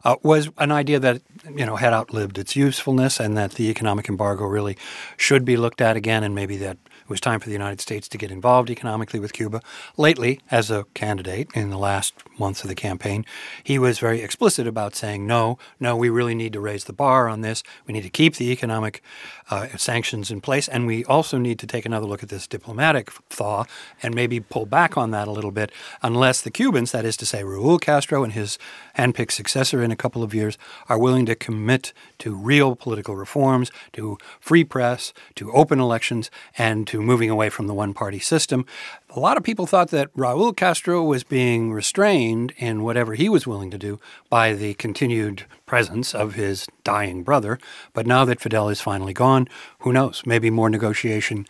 uh, 0.03 0.15
was 0.21 0.49
an 0.57 0.71
idea 0.71 0.99
that 0.99 1.21
you 1.55 1.65
know 1.65 1.77
had 1.77 1.93
outlived 1.93 2.37
its 2.37 2.55
usefulness, 2.55 3.19
and 3.19 3.37
that 3.37 3.53
the 3.53 3.69
economic 3.69 4.09
embargo 4.09 4.45
really 4.45 4.77
should 5.17 5.45
be 5.45 5.57
looked 5.57 5.81
at 5.81 5.95
again, 5.95 6.23
and 6.23 6.35
maybe 6.35 6.57
that 6.57 6.77
it 7.03 7.09
was 7.09 7.19
time 7.19 7.39
for 7.39 7.47
the 7.47 7.53
United 7.53 7.81
States 7.81 8.07
to 8.07 8.17
get 8.17 8.31
involved 8.31 8.69
economically 8.69 9.19
with 9.19 9.33
Cuba. 9.33 9.61
Lately, 9.97 10.39
as 10.49 10.71
a 10.71 10.85
candidate 10.93 11.49
in 11.53 11.69
the 11.69 11.77
last 11.77 12.13
months 12.39 12.63
of 12.63 12.69
the 12.69 12.75
campaign, 12.75 13.25
he 13.63 13.77
was 13.77 13.99
very 13.99 14.21
explicit 14.21 14.65
about 14.67 14.95
saying, 14.95 15.27
no, 15.27 15.57
no, 15.79 15.95
we 15.95 16.09
really 16.09 16.35
need 16.35 16.53
to 16.53 16.59
raise 16.59 16.85
the 16.85 16.93
bar 16.93 17.27
on 17.27 17.41
this. 17.41 17.63
We 17.85 17.93
need 17.93 18.03
to 18.03 18.09
keep 18.09 18.37
the 18.37 18.51
economic 18.51 19.03
uh, 19.49 19.67
sanctions 19.77 20.31
in 20.31 20.41
place. 20.41 20.67
And 20.67 20.87
we 20.87 21.03
also 21.05 21.37
need 21.37 21.59
to 21.59 21.67
take 21.67 21.85
another 21.85 22.05
look 22.05 22.23
at 22.23 22.29
this 22.29 22.47
diplomatic 22.47 23.11
thaw 23.29 23.65
and 24.01 24.15
maybe 24.15 24.39
pull 24.39 24.65
back 24.65 24.97
on 24.97 25.11
that 25.11 25.27
a 25.27 25.31
little 25.31 25.51
bit, 25.51 25.71
unless 26.01 26.41
the 26.41 26.51
Cubans, 26.51 26.91
that 26.91 27.05
is 27.05 27.17
to 27.17 27.25
say, 27.25 27.43
Raul 27.43 27.79
Castro 27.79 28.23
and 28.23 28.33
his 28.33 28.57
handpicked 28.97 29.31
successor 29.31 29.81
in 29.83 29.91
a 29.91 29.95
couple 29.95 30.23
of 30.23 30.33
years, 30.33 30.57
are 30.89 30.97
willing 30.97 31.25
to 31.25 31.35
commit 31.35 31.93
to 32.19 32.35
real 32.35 32.75
political 32.75 33.15
reforms, 33.15 33.71
to 33.93 34.17
free 34.39 34.63
press, 34.63 35.13
to 35.35 35.51
open 35.51 35.79
elections, 35.79 36.29
and 36.57 36.87
to 36.87 37.01
moving 37.01 37.29
away 37.29 37.49
from 37.49 37.67
the 37.67 37.73
one 37.73 37.93
party 37.93 38.19
system. 38.19 38.65
A 39.09 39.19
lot 39.19 39.37
of 39.37 39.43
people 39.43 39.65
thought 39.65 39.89
that 39.89 40.13
Raul 40.15 40.55
Castro 40.55 41.03
was 41.03 41.23
being 41.23 41.71
restrained 41.71 42.53
in 42.57 42.83
whatever 42.83 43.13
he 43.13 43.29
was 43.29 43.45
willing 43.45 43.71
to 43.71 43.77
do 43.77 43.99
by 44.29 44.53
the 44.53 44.73
continued 44.75 45.45
presence 45.65 46.15
of 46.15 46.33
his 46.33 46.67
dying 46.83 47.23
brother. 47.23 47.59
But 47.93 48.07
now 48.07 48.25
that 48.25 48.41
Fidel 48.41 48.69
is 48.69 48.81
finally 48.81 49.13
gone, 49.13 49.47
who 49.79 49.93
knows? 49.93 50.23
Maybe 50.25 50.49
more 50.49 50.69
negotiation 50.69 51.45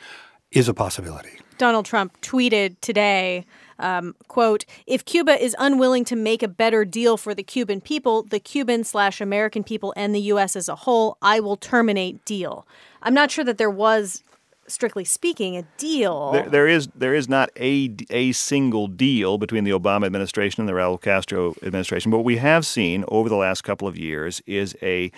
is 0.51 0.67
a 0.67 0.73
possibility. 0.73 1.39
Donald 1.58 1.86
Trump 1.86 2.19
tweeted 2.21 2.75
today 2.82 3.45
um, 3.84 4.15
quote, 4.28 4.65
if 4.88 5.06
Cuba 5.06 5.43
is 5.43 5.56
unwilling 5.60 6.06
to 6.06 6.15
make 6.15 6.41
a 6.41 6.48
better 6.48 6.86
deal 6.86 7.17
for 7.17 7.36
the 7.36 7.43
Cuban 7.43 7.82
people, 7.82 8.24
the 8.24 8.39
Cuban 8.39 8.84
slash 8.84 9.22
American 9.22 9.63
people, 9.63 9.93
and 9.96 10.15
the 10.15 10.22
U.S. 10.22 10.56
as 10.56 10.69
a 10.69 10.76
whole, 10.76 11.17
I 11.22 11.39
will 11.39 11.58
terminate 11.58 12.24
deal. 12.26 12.65
I'm 13.02 13.13
not 13.13 13.30
sure 13.30 13.43
that 13.43 13.58
there 13.58 13.69
was 13.69 14.24
strictly 14.67 15.04
speaking, 15.04 15.58
a 15.58 15.63
deal. 15.78 16.32
There, 16.32 16.50
there 16.50 16.67
is 16.67 16.88
there 16.96 17.13
is 17.13 17.28
not 17.28 17.50
a, 17.58 17.93
a 18.10 18.32
single 18.32 18.88
deal 18.88 19.38
between 19.38 19.65
the 19.65 19.72
Obama 19.72 20.06
administration 20.06 20.62
and 20.62 20.69
the 20.69 20.74
Raul 20.74 21.00
Castro 21.00 21.54
administration. 21.62 22.10
But 22.12 22.19
what 22.19 22.26
we 22.26 22.38
have 22.38 22.65
seen 22.65 23.04
over 23.10 23.28
the 23.28 23.36
last 23.36 23.63
couple 23.63 23.88
of 23.88 23.98
years 23.98 24.41
is 24.46 24.76
a 24.82 25.12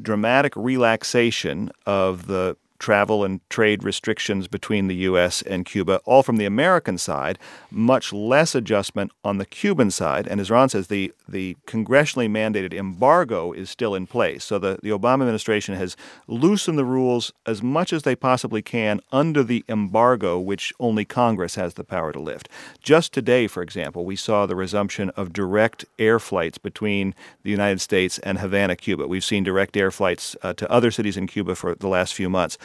dramatic 0.00 0.54
relaxation 0.54 1.70
of 1.86 2.26
the 2.26 2.56
travel 2.80 3.22
and 3.22 3.48
trade 3.50 3.84
restrictions 3.84 4.48
between 4.48 4.88
the 4.88 4.96
U.S. 4.96 5.42
and 5.42 5.64
Cuba, 5.64 6.00
all 6.04 6.24
from 6.24 6.38
the 6.38 6.46
American 6.46 6.98
side, 6.98 7.38
much 7.70 8.12
less 8.12 8.54
adjustment 8.54 9.12
on 9.22 9.38
the 9.38 9.44
Cuban 9.44 9.90
side. 9.90 10.26
And 10.26 10.40
as 10.40 10.50
Ron 10.50 10.70
says, 10.70 10.88
the, 10.88 11.12
the 11.28 11.56
congressionally 11.66 12.28
mandated 12.28 12.72
embargo 12.74 13.52
is 13.52 13.70
still 13.70 13.94
in 13.94 14.06
place. 14.06 14.44
So 14.44 14.58
the, 14.58 14.80
the 14.82 14.88
Obama 14.88 15.20
administration 15.20 15.76
has 15.76 15.96
loosened 16.26 16.78
the 16.78 16.84
rules 16.84 17.32
as 17.46 17.62
much 17.62 17.92
as 17.92 18.02
they 18.02 18.16
possibly 18.16 18.62
can 18.62 19.00
under 19.12 19.44
the 19.44 19.62
embargo, 19.68 20.38
which 20.38 20.72
only 20.80 21.04
Congress 21.04 21.54
has 21.56 21.74
the 21.74 21.84
power 21.84 22.12
to 22.12 22.18
lift. 22.18 22.48
Just 22.82 23.12
today, 23.12 23.46
for 23.46 23.62
example, 23.62 24.04
we 24.06 24.16
saw 24.16 24.46
the 24.46 24.56
resumption 24.56 25.10
of 25.10 25.34
direct 25.34 25.84
air 25.98 26.18
flights 26.18 26.56
between 26.56 27.14
the 27.42 27.50
United 27.50 27.80
States 27.80 28.18
and 28.20 28.38
Havana, 28.38 28.74
Cuba. 28.74 29.06
We've 29.06 29.22
seen 29.22 29.44
direct 29.44 29.76
air 29.76 29.90
flights 29.90 30.34
uh, 30.42 30.54
to 30.54 30.70
other 30.70 30.90
cities 30.90 31.18
in 31.18 31.26
Cuba 31.26 31.54
for 31.54 31.74
the 31.74 31.88
last 31.88 32.14
few 32.14 32.30
months. 32.30 32.56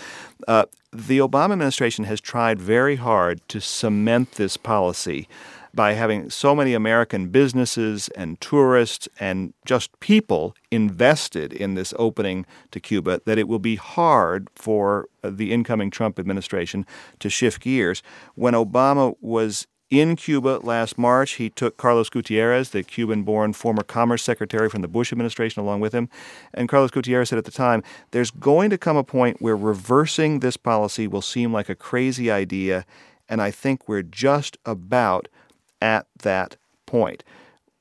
Uh, 0.47 0.65
the 0.91 1.19
Obama 1.19 1.53
administration 1.53 2.05
has 2.05 2.21
tried 2.21 2.59
very 2.59 2.95
hard 2.95 3.41
to 3.49 3.59
cement 3.59 4.33
this 4.33 4.57
policy 4.57 5.27
by 5.75 5.91
having 5.91 6.29
so 6.29 6.55
many 6.55 6.73
American 6.73 7.27
businesses 7.27 8.07
and 8.15 8.39
tourists 8.39 9.09
and 9.19 9.53
just 9.65 9.99
people 9.99 10.55
invested 10.71 11.51
in 11.51 11.75
this 11.75 11.93
opening 11.99 12.45
to 12.71 12.79
Cuba 12.79 13.19
that 13.25 13.37
it 13.37 13.49
will 13.49 13.59
be 13.59 13.75
hard 13.75 14.47
for 14.55 15.07
the 15.21 15.51
incoming 15.51 15.91
Trump 15.91 16.17
administration 16.17 16.85
to 17.19 17.29
shift 17.29 17.61
gears. 17.61 18.01
When 18.35 18.53
Obama 18.53 19.15
was 19.19 19.67
in 19.89 20.15
Cuba 20.15 20.59
last 20.63 20.97
March. 20.97 21.33
He 21.33 21.49
took 21.49 21.77
Carlos 21.77 22.09
Gutierrez, 22.09 22.69
the 22.69 22.83
Cuban 22.83 23.23
born 23.23 23.53
former 23.53 23.83
commerce 23.83 24.23
secretary 24.23 24.69
from 24.69 24.81
the 24.81 24.87
Bush 24.87 25.11
administration, 25.11 25.61
along 25.61 25.79
with 25.79 25.93
him. 25.93 26.09
And 26.53 26.67
Carlos 26.67 26.91
Gutierrez 26.91 27.29
said 27.29 27.37
at 27.37 27.45
the 27.45 27.51
time, 27.51 27.83
there's 28.11 28.31
going 28.31 28.69
to 28.69 28.77
come 28.77 28.97
a 28.97 29.03
point 29.03 29.41
where 29.41 29.55
reversing 29.55 30.39
this 30.39 30.57
policy 30.57 31.07
will 31.07 31.21
seem 31.21 31.53
like 31.53 31.69
a 31.69 31.75
crazy 31.75 32.31
idea. 32.31 32.85
And 33.29 33.41
I 33.41 33.51
think 33.51 33.87
we're 33.87 34.03
just 34.03 34.57
about 34.65 35.27
at 35.81 36.07
that 36.21 36.57
point. 36.85 37.23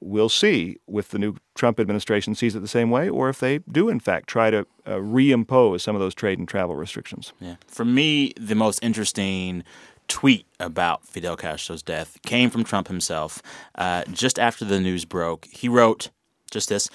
We'll 0.01 0.29
see 0.29 0.77
if 0.87 1.09
the 1.09 1.19
new 1.19 1.37
Trump 1.55 1.81
administration 1.81 2.35
sees 2.35 2.55
it 2.55 2.61
the 2.61 2.69
same 2.69 2.91
way 2.91 3.09
or 3.09 3.31
if 3.31 3.41
they 3.41 3.59
do, 3.59 3.89
in 3.89 4.01
fact, 4.01 4.29
try 4.29 4.51
to 4.51 4.67
uh, 4.85 4.97
reimpose 4.97 5.81
some 5.81 5.97
of 5.97 6.01
those 6.01 6.15
trade 6.15 6.39
and 6.39 6.47
travel 6.47 6.77
restrictions. 6.77 7.33
Yeah. 7.41 7.57
For 7.67 7.87
me, 7.87 8.35
the 8.39 8.55
most 8.55 8.81
interesting 8.83 9.65
tweet 10.09 10.47
about 10.61 11.07
Fidel 11.07 11.37
Castro's 11.37 11.83
death 11.83 12.19
came 12.23 12.51
from 12.51 12.65
Trump 12.65 12.89
himself. 12.89 13.43
Uh, 13.75 14.05
just 14.13 14.39
after 14.39 14.65
the 14.65 14.81
news 14.81 15.05
broke, 15.05 15.47
he 15.47 15.69
wrote 15.69 16.11
just 16.51 16.69
this: 16.69 16.89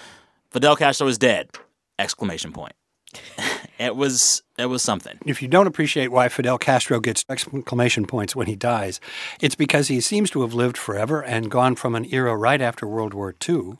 "Fidel 0.51 0.75
Castro 0.75 1.07
is 1.07 1.17
dead!" 1.17 1.49
Exclamation 1.97 2.51
point. 2.51 2.73
it 3.79 3.95
was 3.95 4.43
It 4.59 4.65
was 4.65 4.81
something. 4.81 5.17
If 5.25 5.41
you 5.41 5.47
don't 5.47 5.67
appreciate 5.67 6.11
why 6.11 6.27
Fidel 6.27 6.57
Castro 6.57 6.99
gets 6.99 7.23
exclamation 7.29 8.05
points 8.05 8.35
when 8.35 8.47
he 8.47 8.57
dies, 8.57 8.99
it's 9.39 9.55
because 9.55 9.87
he 9.87 10.01
seems 10.01 10.29
to 10.31 10.41
have 10.41 10.53
lived 10.53 10.77
forever 10.77 11.23
and 11.23 11.49
gone 11.49 11.75
from 11.75 11.95
an 11.95 12.05
era 12.11 12.35
right 12.35 12.61
after 12.61 12.85
World 12.85 13.13
War 13.13 13.33
II 13.47 13.77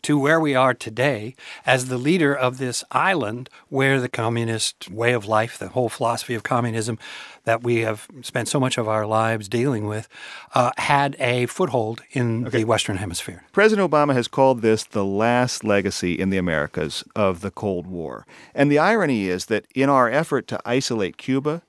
to 0.00 0.18
where 0.18 0.40
we 0.40 0.54
are 0.54 0.72
today 0.72 1.34
as 1.66 1.86
the 1.86 1.98
leader 1.98 2.34
of 2.34 2.56
this 2.56 2.82
island 2.90 3.50
where 3.68 4.00
the 4.00 4.08
communist 4.08 4.90
way 4.90 5.12
of 5.12 5.26
life, 5.26 5.58
the 5.58 5.68
whole 5.68 5.90
philosophy 5.90 6.34
of 6.34 6.42
communism 6.42 6.98
that 7.44 7.62
we 7.62 7.80
have 7.80 8.06
spent 8.22 8.48
so 8.48 8.60
much 8.60 8.78
of 8.78 8.86
our 8.86 9.06
lives 9.06 9.48
dealing 9.48 9.86
with, 9.86 10.08
uh, 10.54 10.70
had 10.78 11.16
a 11.18 11.46
foothold 11.46 12.02
in 12.12 12.46
okay. 12.46 12.58
the 12.58 12.64
Western 12.64 12.96
Hemisphere. 12.96 13.42
President 13.52 13.90
Obama 13.90 14.14
has 14.14 14.28
called 14.28 14.62
this 14.62 14.84
the 14.84 15.04
last 15.04 15.64
legacy 15.64 16.14
in 16.14 16.30
the 16.30 16.38
Americas 16.38 17.02
of 17.16 17.40
the 17.40 17.50
Cold 17.50 17.86
War. 17.86 18.26
And 18.54 18.70
the 18.70 18.78
irony 18.78 19.26
is 19.28 19.46
that 19.46 19.66
in 19.74 19.88
our 19.88 20.08
effort 20.22 20.46
to 20.46 20.60
isolate 20.64 21.16
Cuba, 21.16 21.62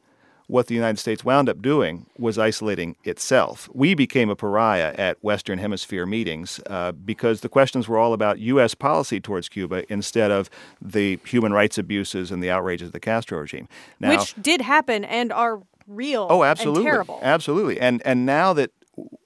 what 0.45 0.67
the 0.67 0.75
United 0.75 0.99
States 0.99 1.25
wound 1.25 1.49
up 1.49 1.59
doing 1.59 2.05
was 2.19 2.37
isolating 2.37 2.95
itself. 3.03 3.67
We 3.73 3.95
became 3.95 4.29
a 4.29 4.35
pariah 4.35 4.93
at 4.95 5.17
Western 5.23 5.57
Hemisphere 5.57 6.05
meetings 6.05 6.59
uh, 6.67 6.91
because 6.91 7.41
the 7.41 7.49
questions 7.49 7.87
were 7.87 7.97
all 7.97 8.13
about 8.13 8.37
U.S. 8.37 8.75
policy 8.75 9.19
towards 9.19 9.49
Cuba 9.49 9.91
instead 9.91 10.29
of 10.29 10.51
the 10.79 11.19
human 11.25 11.51
rights 11.51 11.79
abuses 11.79 12.31
and 12.31 12.43
the 12.43 12.51
outrages 12.51 12.89
of 12.89 12.93
the 12.93 12.99
Castro 12.99 13.39
regime. 13.39 13.67
Now, 13.99 14.11
Which 14.11 14.35
did 14.39 14.61
happen 14.61 15.03
and 15.03 15.33
are 15.33 15.63
real. 15.87 16.27
Oh, 16.29 16.43
absolutely, 16.43 16.83
terrible. 16.83 17.19
absolutely. 17.23 17.79
And 17.79 18.03
and 18.05 18.23
now 18.23 18.53
that 18.53 18.69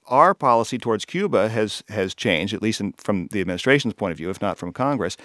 our 0.06 0.32
policy 0.32 0.78
towards 0.78 1.04
Cuba 1.04 1.50
has 1.50 1.82
has 1.90 2.14
changed, 2.14 2.54
at 2.54 2.62
least 2.62 2.80
in, 2.80 2.94
from 2.94 3.26
the 3.32 3.42
administration's 3.42 3.92
point 3.92 4.12
of 4.12 4.16
view, 4.16 4.30
if 4.30 4.40
not 4.40 4.56
from 4.56 4.72
Congress 4.72 5.18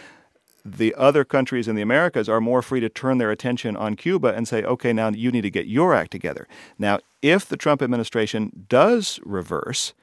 the 0.65 0.95
other 0.95 1.23
countries 1.23 1.67
in 1.67 1.75
the 1.75 1.81
Americas 1.81 2.29
are 2.29 2.39
more 2.39 2.61
free 2.61 2.79
to 2.79 2.89
turn 2.89 3.17
their 3.17 3.31
attention 3.31 3.75
on 3.75 3.95
Cuba 3.95 4.33
and 4.33 4.47
say, 4.47 4.63
okay, 4.63 4.93
now 4.93 5.09
you 5.09 5.31
need 5.31 5.41
to 5.41 5.49
get 5.49 5.67
your 5.67 5.93
act 5.93 6.11
together. 6.11 6.47
Now, 6.79 6.99
if 7.21 7.45
the 7.45 7.57
Trump 7.57 7.81
administration 7.81 8.65
does 8.69 9.19
reverse, 9.25 9.93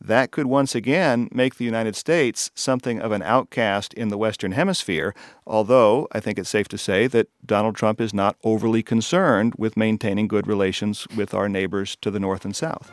that 0.00 0.30
could 0.30 0.46
once 0.46 0.74
again 0.74 1.28
make 1.32 1.56
the 1.56 1.64
United 1.64 1.96
States 1.96 2.50
something 2.54 3.00
of 3.00 3.10
an 3.10 3.22
outcast 3.22 3.94
in 3.94 4.08
the 4.08 4.18
Western 4.18 4.52
Hemisphere, 4.52 5.14
although 5.46 6.06
I 6.12 6.20
think 6.20 6.38
it's 6.38 6.50
safe 6.50 6.68
to 6.68 6.78
say 6.78 7.06
that 7.06 7.28
Donald 7.44 7.74
Trump 7.74 8.00
is 8.00 8.12
not 8.12 8.36
overly 8.44 8.82
concerned 8.82 9.54
with 9.56 9.76
maintaining 9.76 10.28
good 10.28 10.46
relations 10.46 11.06
with 11.16 11.32
our 11.32 11.48
neighbors 11.48 11.96
to 12.02 12.10
the 12.10 12.20
north 12.20 12.44
and 12.44 12.54
south. 12.54 12.92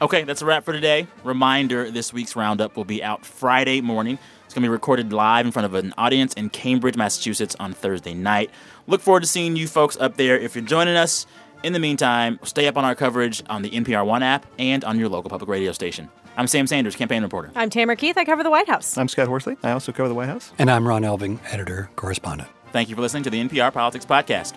Okay, 0.00 0.22
that's 0.22 0.42
a 0.42 0.46
wrap 0.46 0.64
for 0.64 0.72
today. 0.72 1.08
Reminder 1.24 1.90
this 1.90 2.12
week's 2.12 2.36
roundup 2.36 2.76
will 2.76 2.84
be 2.84 3.02
out 3.02 3.24
Friday 3.24 3.80
morning. 3.80 4.18
It's 4.58 4.60
going 4.62 4.64
to 4.64 4.70
be 4.70 4.72
recorded 4.72 5.12
live 5.12 5.46
in 5.46 5.52
front 5.52 5.66
of 5.66 5.74
an 5.74 5.94
audience 5.96 6.34
in 6.34 6.50
Cambridge, 6.50 6.96
Massachusetts 6.96 7.54
on 7.60 7.72
Thursday 7.74 8.12
night. 8.12 8.50
Look 8.88 9.00
forward 9.00 9.20
to 9.20 9.28
seeing 9.28 9.54
you 9.54 9.68
folks 9.68 9.96
up 9.98 10.16
there 10.16 10.36
if 10.36 10.56
you're 10.56 10.64
joining 10.64 10.96
us. 10.96 11.28
In 11.62 11.74
the 11.74 11.78
meantime, 11.78 12.40
stay 12.42 12.66
up 12.66 12.76
on 12.76 12.84
our 12.84 12.96
coverage 12.96 13.40
on 13.48 13.62
the 13.62 13.70
NPR 13.70 14.04
One 14.04 14.24
app 14.24 14.46
and 14.58 14.82
on 14.82 14.98
your 14.98 15.08
local 15.10 15.30
public 15.30 15.48
radio 15.48 15.70
station. 15.70 16.08
I'm 16.36 16.48
Sam 16.48 16.66
Sanders, 16.66 16.96
campaign 16.96 17.22
reporter. 17.22 17.52
I'm 17.54 17.70
Tamara 17.70 17.94
Keith. 17.94 18.18
I 18.18 18.24
cover 18.24 18.42
the 18.42 18.50
White 18.50 18.68
House. 18.68 18.98
I'm 18.98 19.06
Scott 19.06 19.28
Horsley. 19.28 19.56
I 19.62 19.70
also 19.70 19.92
cover 19.92 20.08
the 20.08 20.16
White 20.16 20.28
House. 20.28 20.50
And 20.58 20.72
I'm 20.72 20.88
Ron 20.88 21.02
Elving, 21.02 21.38
editor 21.52 21.88
correspondent. 21.94 22.50
Thank 22.72 22.88
you 22.88 22.96
for 22.96 23.02
listening 23.02 23.22
to 23.22 23.30
the 23.30 23.40
NPR 23.40 23.72
Politics 23.72 24.06
Podcast. 24.06 24.56